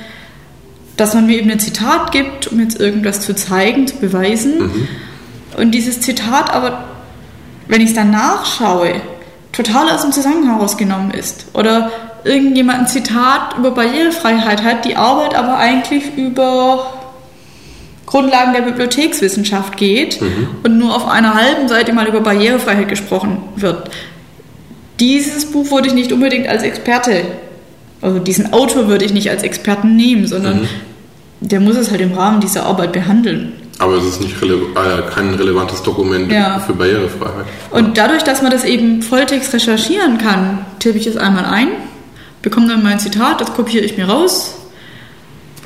[0.97, 4.89] dass man mir eben ein Zitat gibt, um jetzt irgendwas zu zeigen, zu beweisen.
[5.57, 6.85] Und dieses Zitat aber,
[7.69, 9.01] wenn ich es dann nachschaue,
[9.53, 11.47] total aus dem Zusammenhang rausgenommen ist.
[11.55, 11.91] Oder
[12.25, 16.96] irgendjemand ein Zitat über Barrierefreiheit hat, die Arbeit aber eigentlich über
[18.07, 20.21] Grundlagen der Bibliothekswissenschaft geht
[20.63, 23.91] und nur auf einer halben Seite mal über Barrierefreiheit gesprochen wird.
[25.01, 27.23] Dieses Buch würde ich nicht unbedingt als Experte,
[28.01, 30.69] also diesen Autor würde ich nicht als Experten nehmen, sondern
[31.41, 33.53] der muss es halt im Rahmen dieser Arbeit behandeln.
[33.79, 36.61] Aber es ist nicht rele äh, kein relevantes Dokument Ja.
[36.61, 37.45] für Barrierefreiheit.
[37.71, 41.69] Und dadurch, dass man das eben Volltext recherchieren kann, tippe ich es einmal ein,
[42.41, 44.55] bekomme dann mein Zitat, das kopiere ich mir raus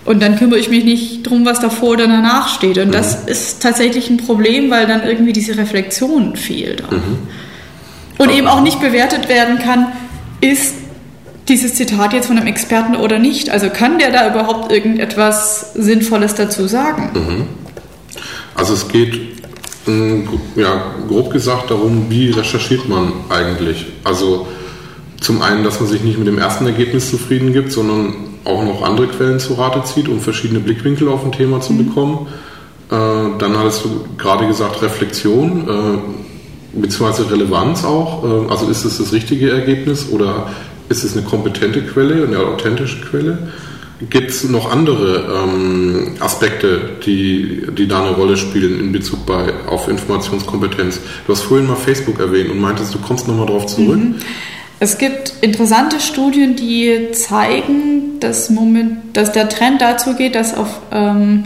[0.04, 2.78] und dann kümmere ich mich nicht drum, was davor oder danach steht.
[2.78, 6.82] Und das ist tatsächlich ein Problem, weil dann irgendwie diese Reflexion fehlt.
[6.90, 7.18] auch.
[8.18, 9.92] Und eben auch nicht bewertet werden kann,
[10.40, 10.74] ist
[11.48, 13.50] dieses Zitat jetzt von einem Experten oder nicht.
[13.50, 17.10] Also kann der da überhaupt irgendetwas Sinnvolles dazu sagen?
[18.54, 19.18] Also es geht
[19.86, 23.86] mh, ja, grob gesagt darum, wie recherchiert man eigentlich.
[24.04, 24.46] Also
[25.20, 28.82] zum einen, dass man sich nicht mit dem ersten Ergebnis zufrieden gibt, sondern auch noch
[28.82, 32.26] andere Quellen zu Rate zieht, um verschiedene Blickwinkel auf ein Thema zu bekommen.
[32.90, 32.94] Äh,
[33.38, 38.24] dann hattest du gerade gesagt Reflexion, äh, beziehungsweise Relevanz auch.
[38.24, 40.48] Äh, also ist es das richtige Ergebnis oder
[40.88, 43.38] ist es eine kompetente Quelle, eine authentische Quelle?
[44.08, 49.52] Gibt es noch andere ähm, Aspekte, die, die da eine Rolle spielen in Bezug bei,
[49.66, 51.00] auf Informationskompetenz?
[51.26, 54.00] Du hast vorhin mal Facebook erwähnt und meintest, du kommst nochmal drauf zurück.
[54.82, 60.80] Es gibt interessante Studien, die zeigen, dass, Moment, dass der Trend dazu geht, dass auf
[60.90, 61.44] ähm,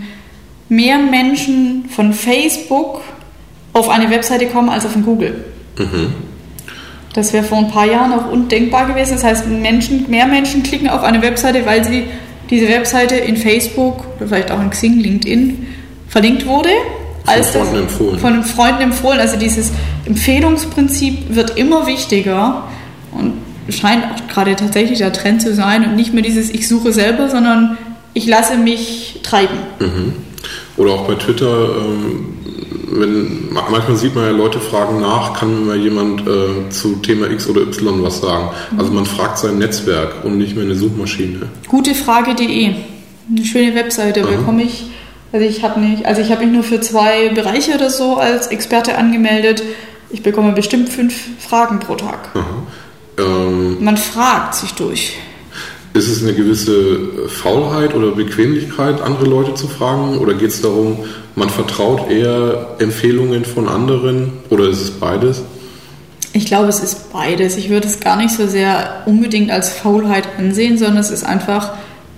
[0.68, 3.00] mehr Menschen von Facebook
[3.72, 5.44] auf eine Webseite kommen als von Google.
[7.12, 9.14] Das wäre vor ein paar Jahren auch undenkbar gewesen.
[9.14, 12.04] Das heißt, Menschen, mehr Menschen klicken auf eine Webseite, weil sie
[12.50, 15.66] diese Webseite in Facebook oder vielleicht auch in Xing, LinkedIn
[16.06, 16.70] verlinkt wurde.
[17.26, 18.18] als Freunden empfohlen.
[18.20, 19.18] Von Freunden empfohlen.
[19.18, 19.72] Also dieses
[20.06, 22.68] Empfehlungsprinzip wird immer wichtiger
[23.14, 23.34] und
[23.72, 27.30] scheint auch gerade tatsächlich der Trend zu sein und nicht mehr dieses Ich suche selber,
[27.30, 27.78] sondern
[28.12, 29.56] ich lasse mich treiben.
[30.76, 32.34] Oder auch bei Twitter, ähm,
[32.90, 37.30] wenn, manchmal sieht man ja, Leute fragen nach, kann mir mal jemand äh, zu Thema
[37.30, 38.50] X oder Y was sagen.
[38.76, 41.48] Also man fragt sein Netzwerk und nicht mehr eine Suchmaschine.
[41.68, 42.74] Gutefrage.de.
[43.30, 44.84] Eine schöne Webseite, da komme ich.
[45.32, 48.48] Also ich habe nicht, also ich habe mich nur für zwei Bereiche oder so als
[48.48, 49.62] Experte angemeldet.
[50.10, 52.30] Ich bekomme bestimmt fünf Fragen pro Tag.
[53.18, 55.14] Ähm, Man fragt sich durch.
[55.94, 60.18] ist es eine gewisse Faulheit oder Bequemlichkeit, andere Leute zu fragen?
[60.18, 60.98] Oder geht es darum,
[61.36, 64.32] man vertraut eher Empfehlungen von anderen?
[64.50, 65.42] Oder ist es beides?
[66.32, 67.56] Ich glaube, es ist beides.
[67.56, 71.74] Ich würde es gar nicht so sehr unbedingt als Faulheit ansehen, sondern es ist einfach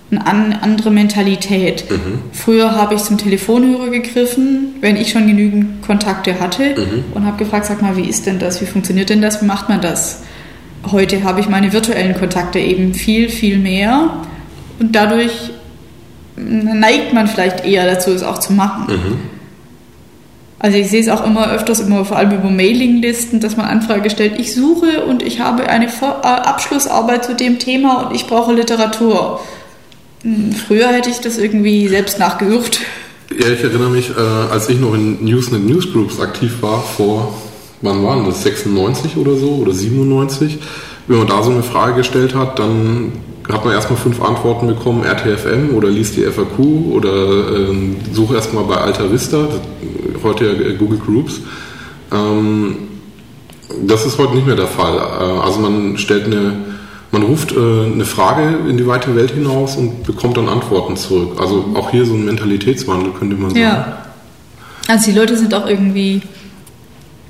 [0.09, 1.83] eine an- andere Mentalität.
[2.31, 6.75] Früher habe ich zum Telefonhörer gegriffen, wenn ich schon genügend Kontakte hatte
[7.13, 8.59] und habe gefragt, sag mal, wie ist denn das?
[8.61, 9.41] Wie funktioniert denn das?
[9.41, 10.21] Wie macht man das?
[10.91, 14.09] Heute habe ich meine virtuellen Kontakte eben viel, viel mehr
[14.79, 15.31] und dadurch
[16.35, 18.87] neigt man vielleicht eher dazu, es auch zu machen.
[20.59, 24.09] Also ich sehe es auch immer öfters, immer vor allem über Mailinglisten, dass man Anfrage
[24.09, 28.53] stellt, ich suche und ich habe eine äh, Abschlussarbeit zu dem Thema und ich brauche
[28.53, 29.39] Literatur.
[30.23, 32.79] Hm, Früher hätte ich das irgendwie selbst nachgesucht.
[33.29, 34.13] Ja, ich erinnere mich, äh,
[34.51, 37.39] als ich noch in Newsnet Newsgroups aktiv war, vor,
[37.81, 40.57] wann waren das, 96 oder so, oder 97,
[41.07, 43.13] wenn man da so eine Frage gestellt hat, dann
[43.49, 46.59] hat man erstmal fünf Antworten bekommen, RTFM oder liest die FAQ
[46.91, 47.13] oder
[47.69, 49.47] ähm, suche erstmal bei Alta Vista,
[50.21, 51.39] heute ja Google Groups.
[52.11, 52.75] Ähm,
[53.85, 54.97] das ist heute nicht mehr der Fall.
[54.97, 56.53] Äh, Also man stellt eine,
[57.11, 61.39] man ruft äh, eine Frage in die weite Welt hinaus und bekommt dann Antworten zurück.
[61.39, 63.61] Also auch hier so ein Mentalitätswandel könnte man sagen.
[63.61, 63.97] Ja.
[64.89, 66.21] Also die Leute sind auch irgendwie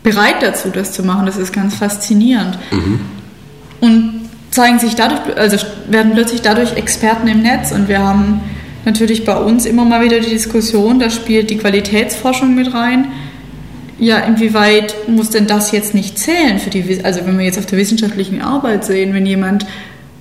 [0.10, 1.26] bereit dazu, das zu machen.
[1.26, 2.58] Das ist ganz faszinierend.
[3.82, 5.58] Und zeigen sich dadurch, also
[5.90, 8.42] werden plötzlich dadurch Experten im Netz und wir haben
[8.86, 13.06] natürlich bei uns immer mal wieder die Diskussion, da spielt die Qualitätsforschung mit rein.
[14.00, 17.66] ja, inwieweit muss denn das jetzt nicht zählen für die, also wenn wir jetzt auf
[17.66, 19.66] der wissenschaftlichen Arbeit sehen, wenn jemand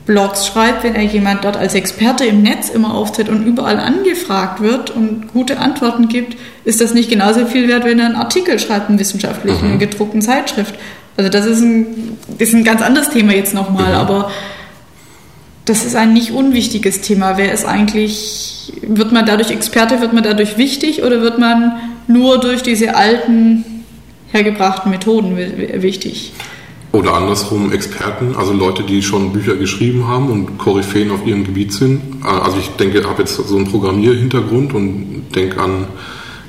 [0.07, 4.62] Blogs schreibt, wenn er jemand dort als Experte im Netz immer auftritt und überall angefragt
[4.62, 8.59] wird und gute Antworten gibt, ist das nicht genauso viel wert, wenn er einen Artikel
[8.61, 9.73] schreibt, einen wissenschaftlichen, mhm.
[9.75, 10.77] in gedruckten Zeitschrift.
[11.16, 13.99] Also das ist ein, ist ein ganz anderes Thema jetzt nochmal, mhm.
[13.99, 14.31] aber
[15.64, 17.37] das ist ein nicht unwichtiges Thema.
[17.37, 21.73] Wer ist eigentlich, wird man dadurch Experte, wird man dadurch wichtig oder wird man
[22.07, 23.64] nur durch diese alten
[24.31, 26.33] hergebrachten Methoden wichtig?
[26.96, 31.74] Oder andersrum Experten, also Leute, die schon Bücher geschrieben haben und Koryphäen auf ihrem Gebiet
[31.74, 32.00] sind.
[32.24, 35.88] Also ich denke, habe jetzt so einen Programmierhintergrund und denke an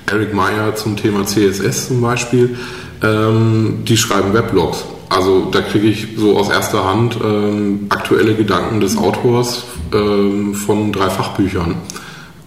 [0.06, 2.56] Eric Meyer zum Thema CSS zum Beispiel.
[3.04, 4.86] Ähm, die schreiben Weblogs.
[5.10, 10.94] Also da kriege ich so aus erster Hand ähm, aktuelle Gedanken des Autors ähm, von
[10.94, 11.76] drei Fachbüchern.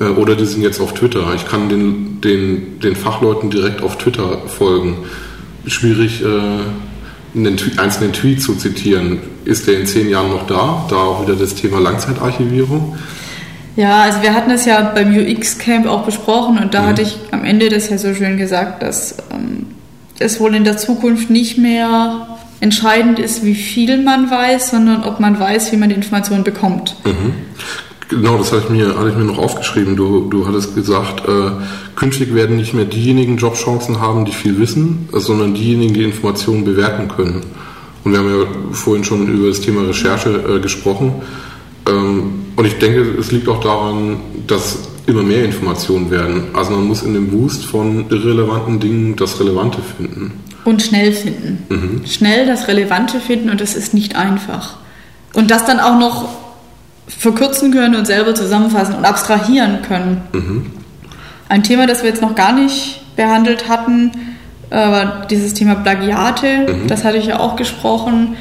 [0.01, 1.35] Äh, oder die sind jetzt auf Twitter.
[1.35, 4.97] Ich kann den, den, den Fachleuten direkt auf Twitter folgen.
[5.67, 6.61] Schwierig, äh,
[7.35, 9.21] einen einzelnen Tweet zu zitieren.
[9.45, 10.87] Ist der in zehn Jahren noch da?
[10.89, 12.97] Da auch wieder das Thema Langzeitarchivierung.
[13.77, 16.87] Ja, also wir hatten es ja beim UX-Camp auch besprochen und da mhm.
[16.87, 19.67] hatte ich am Ende das ja so schön gesagt, dass ähm,
[20.19, 22.27] es wohl in der Zukunft nicht mehr
[22.61, 26.97] entscheidend ist, wie viel man weiß, sondern ob man weiß, wie man die Informationen bekommt.
[27.05, 27.33] Mhm.
[28.11, 29.95] Genau, das hatte ich mir, hatte ich mir noch aufgeschrieben.
[29.95, 31.53] Du, du hattest gesagt, äh,
[31.95, 37.09] künftig werden nicht mehr diejenigen Jobchancen haben, die viel wissen, sondern diejenigen, die Informationen bewerten
[37.09, 37.43] können.
[38.03, 41.23] Und wir haben ja vorhin schon über das Thema Recherche äh, gesprochen.
[41.89, 44.17] Ähm, und ich denke, es liegt auch daran,
[44.49, 46.49] dass immer mehr Informationen werden.
[46.53, 50.33] Also man muss in dem Boost von irrelevanten Dingen das Relevante finden.
[50.65, 51.65] Und schnell finden.
[51.69, 52.07] Mhm.
[52.07, 54.79] Schnell das Relevante finden und das ist nicht einfach.
[55.33, 56.50] Und das dann auch noch
[57.19, 60.23] verkürzen können und selber zusammenfassen und abstrahieren können.
[60.33, 60.67] Mhm.
[61.49, 64.13] Ein Thema, das wir jetzt noch gar nicht behandelt hatten,
[64.71, 66.67] äh, war dieses Thema Plagiate.
[66.69, 66.87] Mhm.
[66.89, 68.37] Das hatte ich ja auch gesprochen,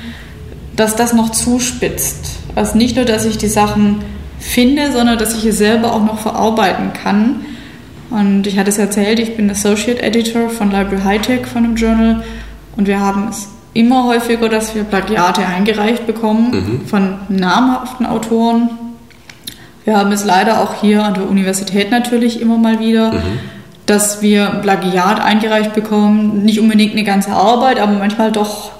[0.76, 2.38] dass das noch zuspitzt.
[2.56, 4.04] Also nicht nur, dass ich die Sachen
[4.40, 7.46] finde, sondern dass ich es selber auch noch verarbeiten kann.
[8.10, 12.24] Und ich hatte es erzählt, ich bin Associate Editor von Library Hightech von einem Journal
[12.76, 16.88] und wir haben es immer häufiger, dass wir Plagiate eingereicht bekommen mhm.
[16.88, 18.70] von namhaften Autoren.
[19.86, 23.40] Wir haben es leider auch hier an der Universität natürlich immer mal wieder, mhm.
[23.86, 26.44] dass wir Plagiat eingereicht bekommen.
[26.44, 28.72] Nicht unbedingt eine ganze Arbeit, aber manchmal doch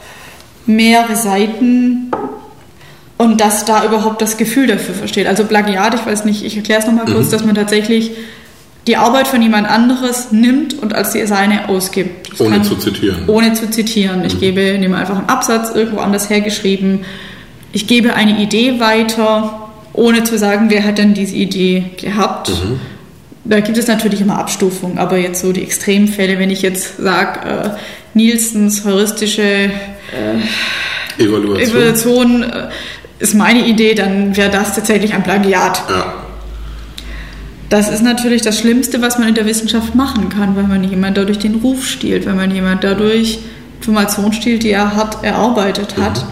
[0.66, 2.12] mehrere Seiten
[3.18, 5.28] und dass da überhaupt das Gefühl dafür versteht.
[5.28, 7.32] Also Plagiat, ich weiß nicht, ich erkläre es nochmal kurz, mhm.
[7.32, 8.12] dass man tatsächlich
[8.90, 12.32] die Arbeit von jemand anderes nimmt und als die seine ausgibt.
[12.32, 13.24] Das ohne zu zitieren.
[13.28, 14.26] Ohne zu zitieren.
[14.26, 14.40] Ich mhm.
[14.40, 17.02] gebe, nehme einfach einen Absatz irgendwo anders hergeschrieben.
[17.72, 22.50] Ich gebe eine Idee weiter, ohne zu sagen, wer hat denn diese Idee gehabt.
[22.50, 22.80] Mhm.
[23.46, 27.48] Da gibt es natürlich immer Abstufungen, aber jetzt so die Extremfälle, wenn ich jetzt sage,
[27.48, 27.70] äh,
[28.16, 29.70] Nielsens heuristische äh,
[31.24, 32.70] Evaluation, Evaluation äh,
[33.20, 35.84] ist meine Idee, dann wäre das tatsächlich ein Plagiat.
[35.90, 36.14] Ja.
[37.70, 41.18] Das ist natürlich das Schlimmste, was man in der Wissenschaft machen kann, weil man jemand
[41.18, 43.40] dadurch den Ruf stiehlt, wenn man jemand dadurch
[43.78, 46.26] Informationen stiehlt, die er hat erarbeitet hat.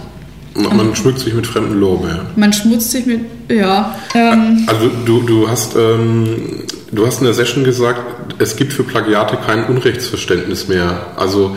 [0.55, 0.75] Mhm.
[0.75, 2.27] Man schmückt sich mit fremden Lorbeeren.
[2.35, 3.95] Man schmutzt sich mit, ja.
[4.15, 8.01] Ähm, also du, du, hast, ähm, du hast in der Session gesagt,
[8.39, 11.13] es gibt für Plagiate kein Unrechtsverständnis mehr.
[11.15, 11.55] Also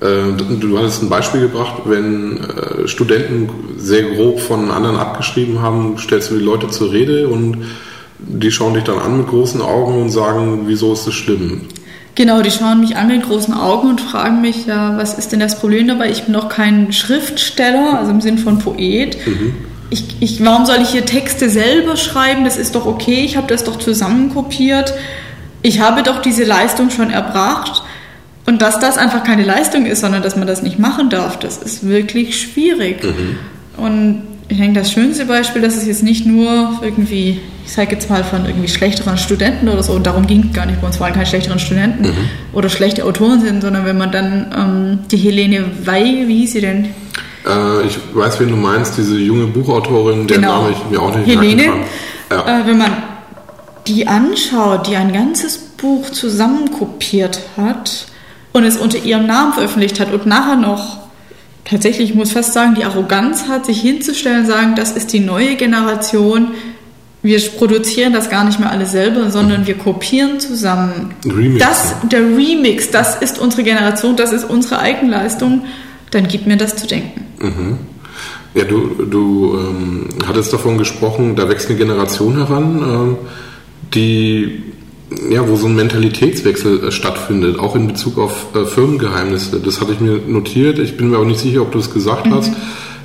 [0.00, 5.96] äh, du hattest ein Beispiel gebracht, wenn äh, Studenten sehr grob von anderen abgeschrieben haben,
[5.98, 7.64] stellst du die Leute zur Rede und
[8.26, 11.62] die schauen dich dann an mit großen Augen und sagen, wieso ist das schlimm?
[12.14, 15.40] Genau, die schauen mich an mit großen Augen und fragen mich, ja, was ist denn
[15.40, 16.10] das Problem dabei?
[16.10, 19.16] Ich bin doch kein Schriftsteller, also im Sinn von Poet.
[19.26, 19.54] Mhm.
[19.90, 22.44] Ich, ich, warum soll ich hier Texte selber schreiben?
[22.44, 24.92] Das ist doch okay, ich habe das doch zusammenkopiert.
[25.62, 27.82] Ich habe doch diese Leistung schon erbracht.
[28.46, 31.58] Und dass das einfach keine Leistung ist, sondern dass man das nicht machen darf, das
[31.58, 33.02] ist wirklich schwierig.
[33.04, 33.38] Mhm.
[33.82, 38.10] Und ich denke, das schönste Beispiel, dass es jetzt nicht nur irgendwie, ich sage jetzt
[38.10, 40.98] mal von irgendwie schlechteren Studenten oder so, und darum ging es gar nicht, bei uns
[40.98, 42.28] waren keine schlechteren Studenten mhm.
[42.52, 46.60] oder schlechte Autoren sind, sondern wenn man dann ähm, die Helene Wey, wie hieß sie
[46.62, 46.86] denn?
[47.46, 50.62] Äh, ich weiß, wen du meinst, diese junge Buchautorin, der genau.
[50.62, 51.72] Name ich mir auch nicht Helene,
[52.28, 52.60] ja.
[52.60, 52.90] äh, wenn man
[53.86, 58.06] die anschaut, die ein ganzes Buch zusammenkopiert hat
[58.52, 60.99] und es unter ihrem Namen veröffentlicht hat und nachher noch
[61.70, 65.20] tatsächlich, ich muss fast sagen, die Arroganz hat, sich hinzustellen und sagen, das ist die
[65.20, 66.48] neue Generation.
[67.22, 71.14] Wir produzieren das gar nicht mehr alle selber, sondern wir kopieren zusammen.
[71.24, 71.64] Remix.
[71.64, 75.62] Das, der Remix, das ist unsere Generation, das ist unsere Eigenleistung.
[76.10, 77.26] Dann gibt mir das zu denken.
[77.40, 77.78] Mhm.
[78.54, 83.26] Ja, du, du ähm, hattest davon gesprochen, da wächst eine Generation heran, äh,
[83.94, 84.62] die
[85.28, 89.60] ja, wo so ein Mentalitätswechsel äh, stattfindet, auch in Bezug auf äh, Firmengeheimnisse.
[89.60, 90.78] Das hatte ich mir notiert.
[90.78, 92.34] Ich bin mir auch nicht sicher, ob du es gesagt mhm.
[92.34, 92.52] hast.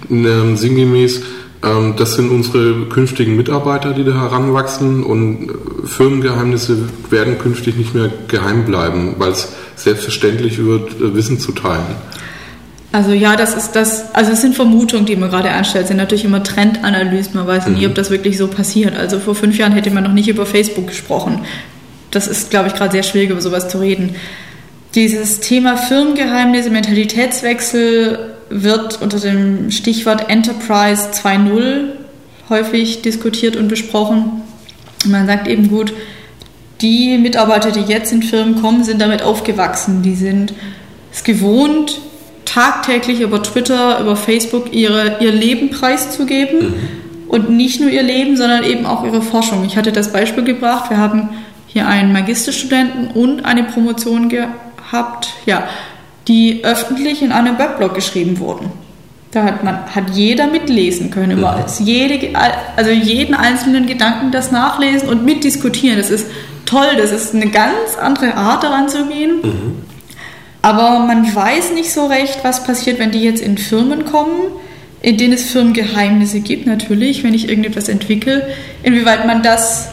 [0.10, 1.22] Ähm, sinngemäß,
[1.64, 6.78] ähm, das sind unsere künftigen Mitarbeiter, die da heranwachsen und äh, Firmengeheimnisse
[7.10, 11.96] werden künftig nicht mehr geheim bleiben, weil es selbstverständlich wird, äh, Wissen zu teilen.
[12.92, 15.98] Also ja, das ist das, also es sind Vermutungen, die man gerade anstellt, es sind
[15.98, 17.74] natürlich immer Trendanalysen, man weiß mhm.
[17.74, 18.96] nie, ob das wirklich so passiert.
[18.96, 21.42] Also vor fünf Jahren hätte man noch nicht über Facebook gesprochen.
[22.16, 24.16] Das ist, glaube ich, gerade sehr schwierig, über sowas zu reden.
[24.96, 31.90] Dieses Thema Firmengeheimnisse, Mentalitätswechsel wird unter dem Stichwort Enterprise 2.0
[32.48, 34.44] häufig diskutiert und besprochen.
[35.06, 35.92] Man sagt eben gut,
[36.80, 40.02] die Mitarbeiter, die jetzt in Firmen kommen, sind damit aufgewachsen.
[40.02, 40.54] Die sind
[41.12, 42.00] es gewohnt,
[42.46, 46.70] tagtäglich über Twitter, über Facebook ihre, ihr Leben preiszugeben.
[46.70, 46.74] Mhm.
[47.28, 49.66] Und nicht nur ihr Leben, sondern eben auch ihre Forschung.
[49.66, 50.90] Ich hatte das Beispiel gebracht.
[50.90, 51.30] Wir haben
[51.76, 55.34] hier einen Magisterstudenten und eine Promotion gehabt.
[55.46, 55.68] Ja,
[56.26, 58.72] die öffentlich in einem Webblog geschrieben wurden.
[59.32, 61.58] Da hat, man, hat jeder mitlesen können über mhm.
[61.58, 61.80] alles.
[61.80, 62.30] Jede,
[62.78, 65.98] also jeden einzelnen Gedanken das nachlesen und mitdiskutieren.
[65.98, 66.28] Das ist
[66.66, 69.42] toll, das ist eine ganz andere Art daran zu gehen.
[69.44, 69.76] Mhm.
[70.62, 74.40] Aber man weiß nicht so recht, was passiert, wenn die jetzt in Firmen kommen,
[75.02, 78.48] in denen es Firmengeheimnisse gibt, natürlich, wenn ich irgendetwas entwickle,
[78.82, 79.90] inwieweit man das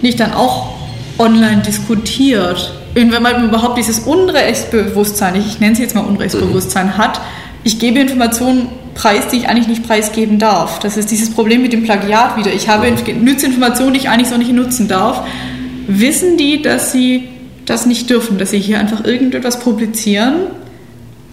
[0.00, 0.75] nicht dann auch
[1.18, 6.98] online diskutiert wenn man überhaupt dieses Unrechtsbewusstsein, ich nenne es jetzt mal Unrechtsbewusstsein, mhm.
[6.98, 7.20] hat,
[7.62, 10.78] ich gebe Informationen preis, die ich eigentlich nicht preisgeben darf.
[10.78, 12.52] Das ist dieses Problem mit dem Plagiat wieder.
[12.54, 15.26] Ich habe nütze Informationen, die ich eigentlich so nicht nutzen darf.
[15.86, 17.28] Wissen die, dass sie
[17.66, 20.46] das nicht dürfen, dass sie hier einfach irgendetwas publizieren,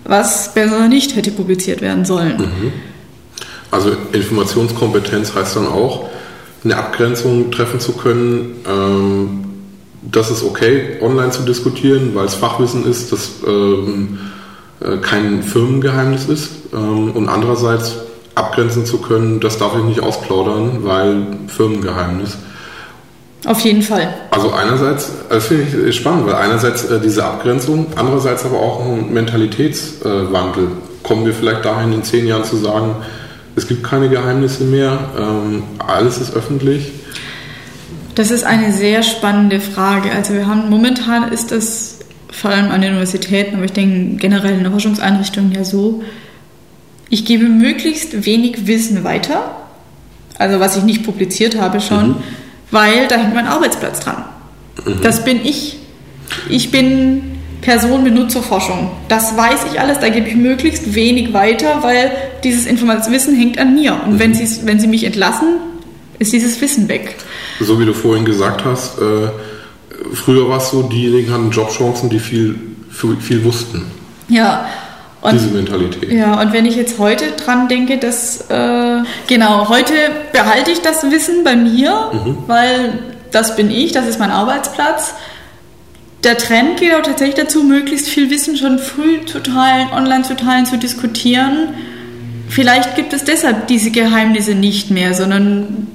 [0.03, 2.37] was besser nicht hätte publiziert werden sollen?
[2.37, 2.73] Mhm.
[3.71, 6.09] Also Informationskompetenz heißt dann auch,
[6.65, 8.55] eine Abgrenzung treffen zu können.
[8.67, 9.42] Ähm
[10.11, 14.19] das ist okay, online zu diskutieren, weil es Fachwissen ist, das ähm,
[14.79, 16.49] äh, kein Firmengeheimnis ist.
[16.73, 17.97] Ähm, und andererseits
[18.35, 22.37] abgrenzen zu können, das darf ich nicht ausplaudern, weil Firmengeheimnis.
[23.45, 24.13] Auf jeden Fall.
[24.31, 29.13] Also einerseits, das finde ich spannend, weil einerseits äh, diese Abgrenzung, andererseits aber auch ein
[29.13, 30.69] Mentalitätswandel.
[31.03, 32.95] Kommen wir vielleicht dahin in zehn Jahren zu sagen,
[33.55, 36.91] es gibt keine Geheimnisse mehr, ähm, alles ist öffentlich
[38.15, 40.11] das ist eine sehr spannende Frage.
[40.11, 41.99] Also wir haben momentan ist das
[42.31, 46.03] vor allem an den Universitäten, aber ich denke generell in der Forschungseinrichtung ja so,
[47.09, 49.55] ich gebe möglichst wenig Wissen weiter,
[50.37, 52.15] also was ich nicht publiziert habe schon, mhm.
[52.71, 54.25] weil da hängt mein Arbeitsplatz dran.
[54.83, 55.01] Mhm.
[55.03, 55.77] Das bin ich.
[56.49, 58.91] Ich bin Person Benutzerforschung.
[59.07, 62.11] Das weiß ich alles, da gebe ich möglichst wenig weiter, weil
[62.43, 63.93] dieses Informationswissen hängt an mir.
[64.05, 64.19] Und mhm.
[64.19, 64.33] wenn,
[64.65, 65.57] wenn Sie mich entlassen,
[66.19, 67.15] ist dieses Wissen weg.
[67.63, 69.29] So wie du vorhin gesagt hast, äh,
[70.13, 72.55] früher war es so, diejenigen hatten Jobchancen, die viel,
[73.19, 73.85] viel wussten.
[74.29, 74.65] Ja.
[75.21, 76.11] Und, Diese Mentalität.
[76.11, 79.93] Ja, und wenn ich jetzt heute dran denke, dass, äh, genau, heute
[80.33, 82.37] behalte ich das Wissen bei mir, mhm.
[82.47, 82.99] weil
[83.31, 85.13] das bin ich, das ist mein Arbeitsplatz.
[86.25, 90.35] Der Trend geht auch tatsächlich dazu, möglichst viel Wissen schon früh zu teilen, online zu
[90.35, 91.69] teilen, zu diskutieren.
[92.49, 95.87] Vielleicht gibt es deshalb diese Geheimnisse nicht mehr, sondern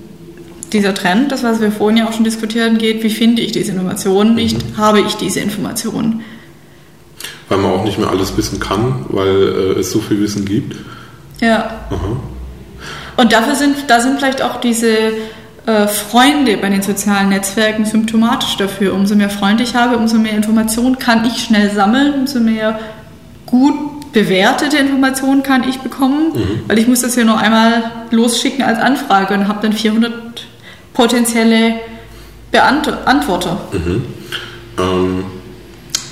[0.72, 3.52] dieser Trend, das was wir vorhin ja auch schon diskutiert haben, geht, wie finde ich
[3.52, 4.76] diese Informationen, nicht mhm.
[4.76, 6.22] habe ich diese Informationen.
[7.48, 10.76] Weil man auch nicht mehr alles wissen kann, weil äh, es so viel Wissen gibt.
[11.40, 11.80] Ja.
[11.90, 12.16] Aha.
[13.16, 14.88] Und dafür sind, da sind vielleicht auch diese
[15.66, 18.94] äh, Freunde bei den sozialen Netzwerken symptomatisch dafür.
[18.94, 22.78] Umso mehr Freunde ich habe, umso mehr Informationen kann ich schnell sammeln, umso mehr
[23.46, 26.60] gut bewertete Informationen kann ich bekommen, mhm.
[26.66, 30.12] weil ich muss das ja nur einmal losschicken als Anfrage und habe dann 400
[30.98, 31.74] potenzielle
[32.50, 33.56] Beantworter.
[33.72, 34.02] Mhm.
[34.80, 35.24] Ähm,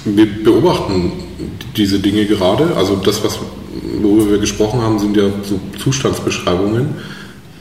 [0.04, 1.12] wir beobachten
[1.76, 2.76] diese Dinge gerade.
[2.76, 3.40] Also das, was,
[4.00, 6.94] worüber wir gesprochen haben, sind ja so Zustandsbeschreibungen.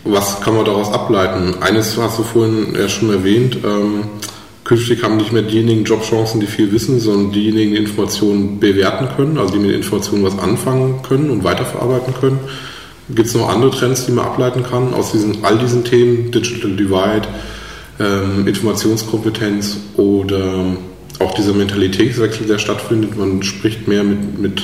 [0.03, 1.63] Was kann man daraus ableiten?
[1.63, 3.57] Eines hast du vorhin ja schon erwähnt.
[3.65, 4.03] Ähm,
[4.63, 9.39] künftig haben nicht mehr diejenigen Jobchancen, die viel wissen, sondern diejenigen, die Informationen bewerten können,
[9.39, 12.39] also die mit Informationen was anfangen können und weiterverarbeiten können.
[13.09, 16.71] Gibt es noch andere Trends, die man ableiten kann aus diesen, all diesen Themen, Digital
[16.71, 17.27] Divide,
[17.99, 20.65] ähm, Informationskompetenz oder
[21.19, 23.15] auch dieser Mentalitätswechsel, der stattfindet?
[23.15, 24.63] Man spricht mehr mit, mit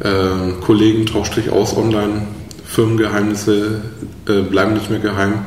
[0.00, 2.22] äh, Kollegen, tauscht sich aus online,
[2.64, 3.82] Firmengeheimnisse
[4.26, 5.44] äh, bleiben nicht mehr geheim.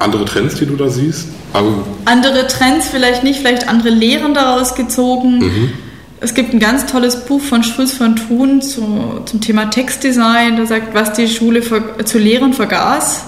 [0.00, 1.28] Andere Trends, die du da siehst?
[1.54, 5.38] Aber andere Trends vielleicht nicht, vielleicht andere Lehren daraus gezogen.
[5.38, 5.72] Mhm
[6.20, 10.66] es gibt ein ganz tolles Buch von Schulz von Thun zu, zum Thema Textdesign, der
[10.66, 13.24] sagt, was die Schule für, zu lehren vergaß.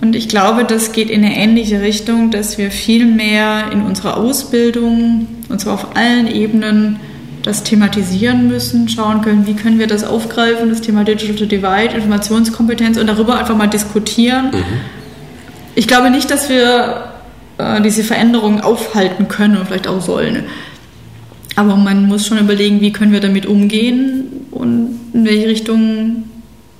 [0.00, 4.16] Und ich glaube, das geht in eine ähnliche Richtung, dass wir viel mehr in unserer
[4.16, 6.98] Ausbildung, und zwar auf allen Ebenen,
[7.44, 12.98] das thematisieren müssen, schauen können, wie können wir das aufgreifen, das Thema Digital Divide, Informationskompetenz
[12.98, 14.50] und darüber einfach mal diskutieren.
[14.52, 14.64] Mhm.
[15.74, 17.12] Ich glaube nicht, dass wir
[17.58, 20.44] äh, diese Veränderungen aufhalten können und vielleicht auch sollen.
[21.56, 26.24] Aber man muss schon überlegen, wie können wir damit umgehen und in welche Richtung,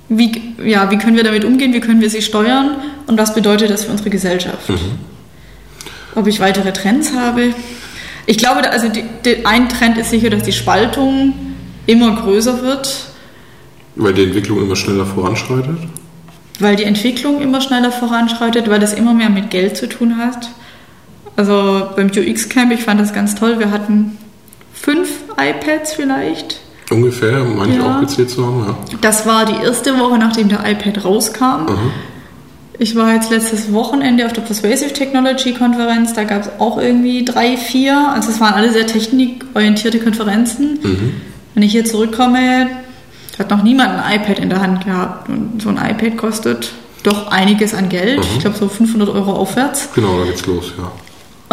[0.09, 0.31] wie,
[0.63, 3.85] ja, wie können wir damit umgehen, wie können wir sie steuern und was bedeutet das
[3.85, 4.69] für unsere Gesellschaft.
[4.69, 4.77] Mhm.
[6.15, 7.53] Ob ich weitere Trends habe,
[8.25, 11.33] ich glaube, also die, die, ein Trend ist sicher, dass die Spaltung
[11.85, 13.07] immer größer wird.
[13.95, 15.77] Weil die Entwicklung immer schneller voranschreitet?
[16.59, 20.49] Weil die Entwicklung immer schneller voranschreitet, weil das immer mehr mit Geld zu tun hat.
[21.35, 24.17] Also beim UX-Camp, ich fand das ganz toll, wir hatten
[24.83, 26.59] fünf iPads vielleicht.
[26.91, 27.79] Ungefähr, meine ja.
[27.79, 28.97] ich auch gezählt zu haben, ja.
[29.01, 31.63] Das war die erste Woche, nachdem der iPad rauskam.
[31.67, 31.91] Mhm.
[32.79, 37.23] Ich war jetzt letztes Wochenende auf der Persuasive Technology Konferenz, da gab es auch irgendwie
[37.23, 40.79] drei, vier, also es waren alle sehr technikorientierte Konferenzen.
[40.83, 41.21] Mhm.
[41.53, 42.67] Wenn ich hier zurückkomme,
[43.39, 46.73] hat noch niemand ein iPad in der Hand gehabt und so ein iPad kostet
[47.03, 48.25] doch einiges an Geld, mhm.
[48.33, 49.89] ich glaube so 500 Euro aufwärts.
[49.93, 50.91] Genau, da geht's los, ja.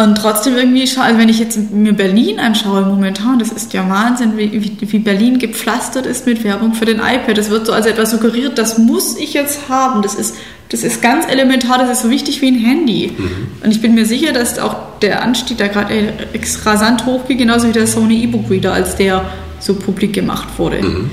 [0.01, 4.35] Und trotzdem irgendwie, also wenn ich jetzt mir Berlin anschaue momentan, das ist ja Wahnsinn,
[4.35, 7.37] wie, wie, Berlin gepflastert ist mit Werbung für den iPad.
[7.37, 10.01] Das wird so als etwas suggeriert, das muss ich jetzt haben.
[10.01, 10.35] Das ist,
[10.69, 13.13] das ist ganz elementar, das ist so wichtig wie ein Handy.
[13.15, 13.29] Mhm.
[13.63, 16.13] Und ich bin mir sicher, dass auch der Anstieg da gerade
[16.65, 19.23] rasant hochgeht, genauso wie der Sony E-Book Reader, als der
[19.59, 20.81] so publik gemacht wurde.
[20.81, 21.09] Mhm.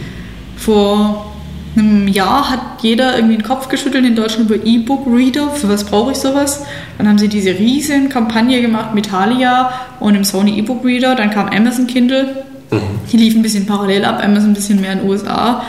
[0.57, 1.28] Vor
[1.77, 5.51] einem Jahr hat jeder irgendwie den Kopf geschüttelt in Deutschland über E-Book-Reader.
[5.51, 6.65] Für was brauche ich sowas?
[6.97, 11.15] Dann haben sie diese riesen Kampagne gemacht mit Thalia und dem Sony E-Book-Reader.
[11.15, 12.45] Dann kam Amazon Kindle.
[12.71, 12.81] Mhm.
[13.11, 15.65] Die lief ein bisschen parallel ab, Amazon ein bisschen mehr in den USA.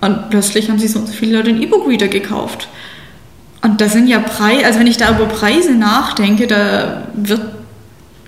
[0.00, 2.68] Und plötzlich haben sich so viele Leute einen E-Book-Reader gekauft.
[3.62, 7.40] Und das sind ja Preise, also wenn ich da über Preise nachdenke, da wird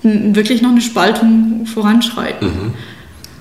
[0.02, 2.48] wirklich noch eine Spaltung voranschreiten.
[2.48, 2.74] Mhm.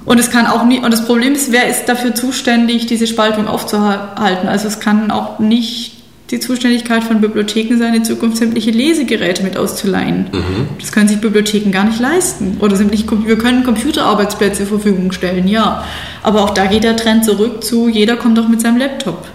[0.06, 3.48] Und es kann auch nie, und das Problem ist, wer ist dafür zuständig, diese Spaltung
[3.48, 4.48] aufzuhalten?
[4.48, 5.96] Also es kann auch nicht
[6.32, 10.28] die Zuständigkeit von Bibliotheken sein, in Zukunft sämtliche Lesegeräte mit auszuleihen.
[10.32, 10.68] Mhm.
[10.80, 12.58] Das können sich Bibliotheken gar nicht leisten.
[12.60, 15.84] Oder sämtliche, wir können Computerarbeitsplätze zur Verfügung stellen, ja.
[16.24, 19.28] Aber auch da geht der Trend zurück zu, jeder kommt doch mit seinem Laptop.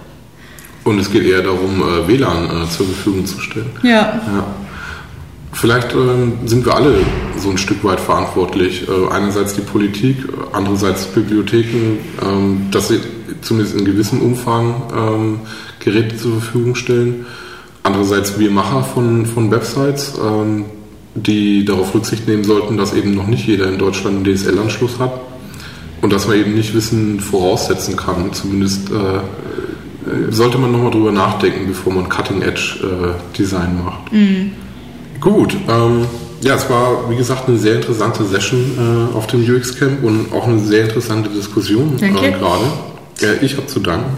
[0.82, 3.70] Und es geht eher darum, äh, WLAN äh, zur Verfügung zu stellen.
[3.82, 3.90] Ja.
[3.90, 4.46] ja.
[5.52, 6.94] Vielleicht ähm, sind wir alle
[7.40, 8.88] so ein Stück weit verantwortlich.
[8.88, 10.16] Äh, einerseits die Politik,
[10.52, 13.00] andererseits Bibliotheken, ähm, dass sie
[13.40, 15.40] zumindest in gewissem Umfang ähm,
[15.78, 17.26] Geräte zur Verfügung stellen.
[17.82, 20.66] Andererseits wir Macher von, von Websites, ähm,
[21.14, 25.20] die darauf Rücksicht nehmen sollten, dass eben noch nicht jeder in Deutschland einen DSL-Anschluss hat
[26.02, 28.32] und dass man eben nicht Wissen voraussetzen kann.
[28.32, 29.20] Zumindest äh, äh
[30.30, 34.12] sollte man nochmal drüber nachdenken, bevor man Cutting-Edge-Design äh, macht.
[34.12, 34.52] Mhm.
[35.20, 36.06] Gut, ähm,
[36.40, 40.32] ja, es war wie gesagt eine sehr interessante Session äh, auf dem UX Camp und
[40.32, 42.64] auch eine sehr interessante Diskussion äh, gerade.
[43.20, 44.16] Äh, ich habe zu danken.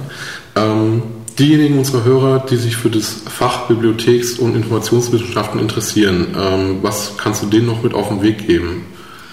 [0.54, 1.02] Ähm,
[1.38, 7.42] diejenigen unserer Hörer, die sich für das Fach Bibliotheks- und Informationswissenschaften interessieren, ähm, was kannst
[7.42, 8.84] du denen noch mit auf den Weg geben?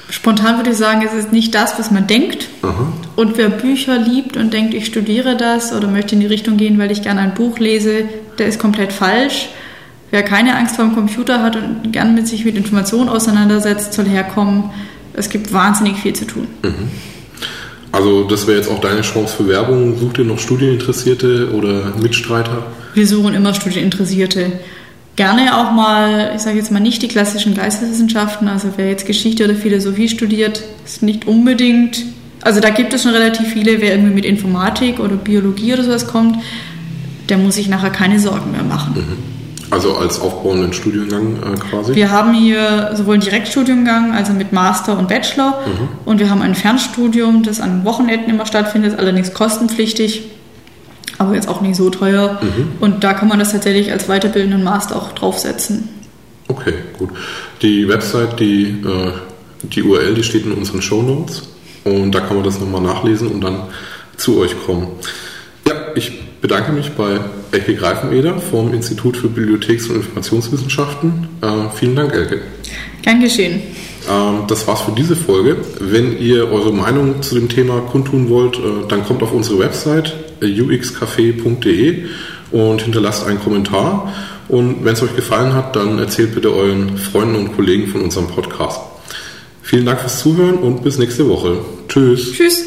[0.10, 2.50] Spontan würde ich sagen, es ist nicht das, was man denkt.
[2.64, 2.92] Aha.
[3.16, 6.80] Und wer Bücher liebt und denkt, ich studiere das oder möchte in die Richtung gehen,
[6.80, 8.06] weil ich gerne ein Buch lese,
[8.40, 9.50] der ist komplett falsch.
[10.12, 14.06] Wer keine Angst vor dem Computer hat und gern mit sich mit Informationen auseinandersetzt, soll
[14.06, 14.72] herkommen.
[15.14, 16.48] Es gibt wahnsinnig viel zu tun.
[16.64, 16.90] Mhm.
[17.92, 19.98] Also das wäre jetzt auch deine Chance für Werbung.
[19.98, 22.68] Sucht ihr noch Studieninteressierte oder Mitstreiter?
[22.94, 24.52] Wir suchen immer Studieninteressierte.
[25.16, 29.44] Gerne auch mal, ich sage jetzt mal nicht die klassischen Geisteswissenschaften, also wer jetzt Geschichte
[29.44, 32.06] oder Philosophie studiert, ist nicht unbedingt,
[32.42, 36.08] also da gibt es schon relativ viele, wer irgendwie mit Informatik oder Biologie oder sowas
[36.08, 36.38] kommt,
[37.28, 38.94] der muss sich nachher keine Sorgen mehr machen.
[38.96, 39.39] Mhm.
[39.72, 41.94] Also als aufbauenden Studiengang äh, quasi?
[41.94, 45.90] Wir haben hier sowohl einen Direktstudiengang, also mit Master und Bachelor, mhm.
[46.06, 50.24] und wir haben ein Fernstudium, das an Wochenenden immer stattfindet, allerdings kostenpflichtig,
[51.20, 52.40] aber jetzt auch nicht so teuer.
[52.42, 52.72] Mhm.
[52.80, 55.90] Und da kann man das tatsächlich als weiterbildenden Master auch draufsetzen.
[56.48, 57.10] Okay, gut.
[57.62, 59.12] Die Website, die, äh,
[59.62, 61.44] die URL, die steht in unseren Show Notes
[61.84, 63.64] und da kann man das nochmal nachlesen und dann
[64.18, 64.88] zu euch kommen.
[65.68, 66.12] Ja, ich
[66.42, 67.20] bedanke mich bei
[67.52, 71.28] Elke Greifeneder vom Institut für Bibliotheks- und Informationswissenschaften.
[71.42, 72.42] Äh, vielen Dank, Elke.
[73.02, 73.62] Gern geschehen.
[74.10, 75.58] Ähm, das war's für diese Folge.
[75.80, 80.16] Wenn ihr eure Meinung zu dem Thema kundtun wollt, äh, dann kommt auf unsere Website
[80.42, 82.06] äh, uxcafé.de
[82.52, 84.14] und hinterlasst einen Kommentar.
[84.48, 88.28] Und wenn es euch gefallen hat, dann erzählt bitte euren Freunden und Kollegen von unserem
[88.28, 88.82] Podcast.
[89.62, 91.60] Vielen Dank fürs Zuhören und bis nächste Woche.
[91.88, 92.32] Tschüss.
[92.32, 92.66] Tschüss.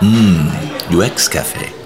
[0.00, 1.77] UX Café.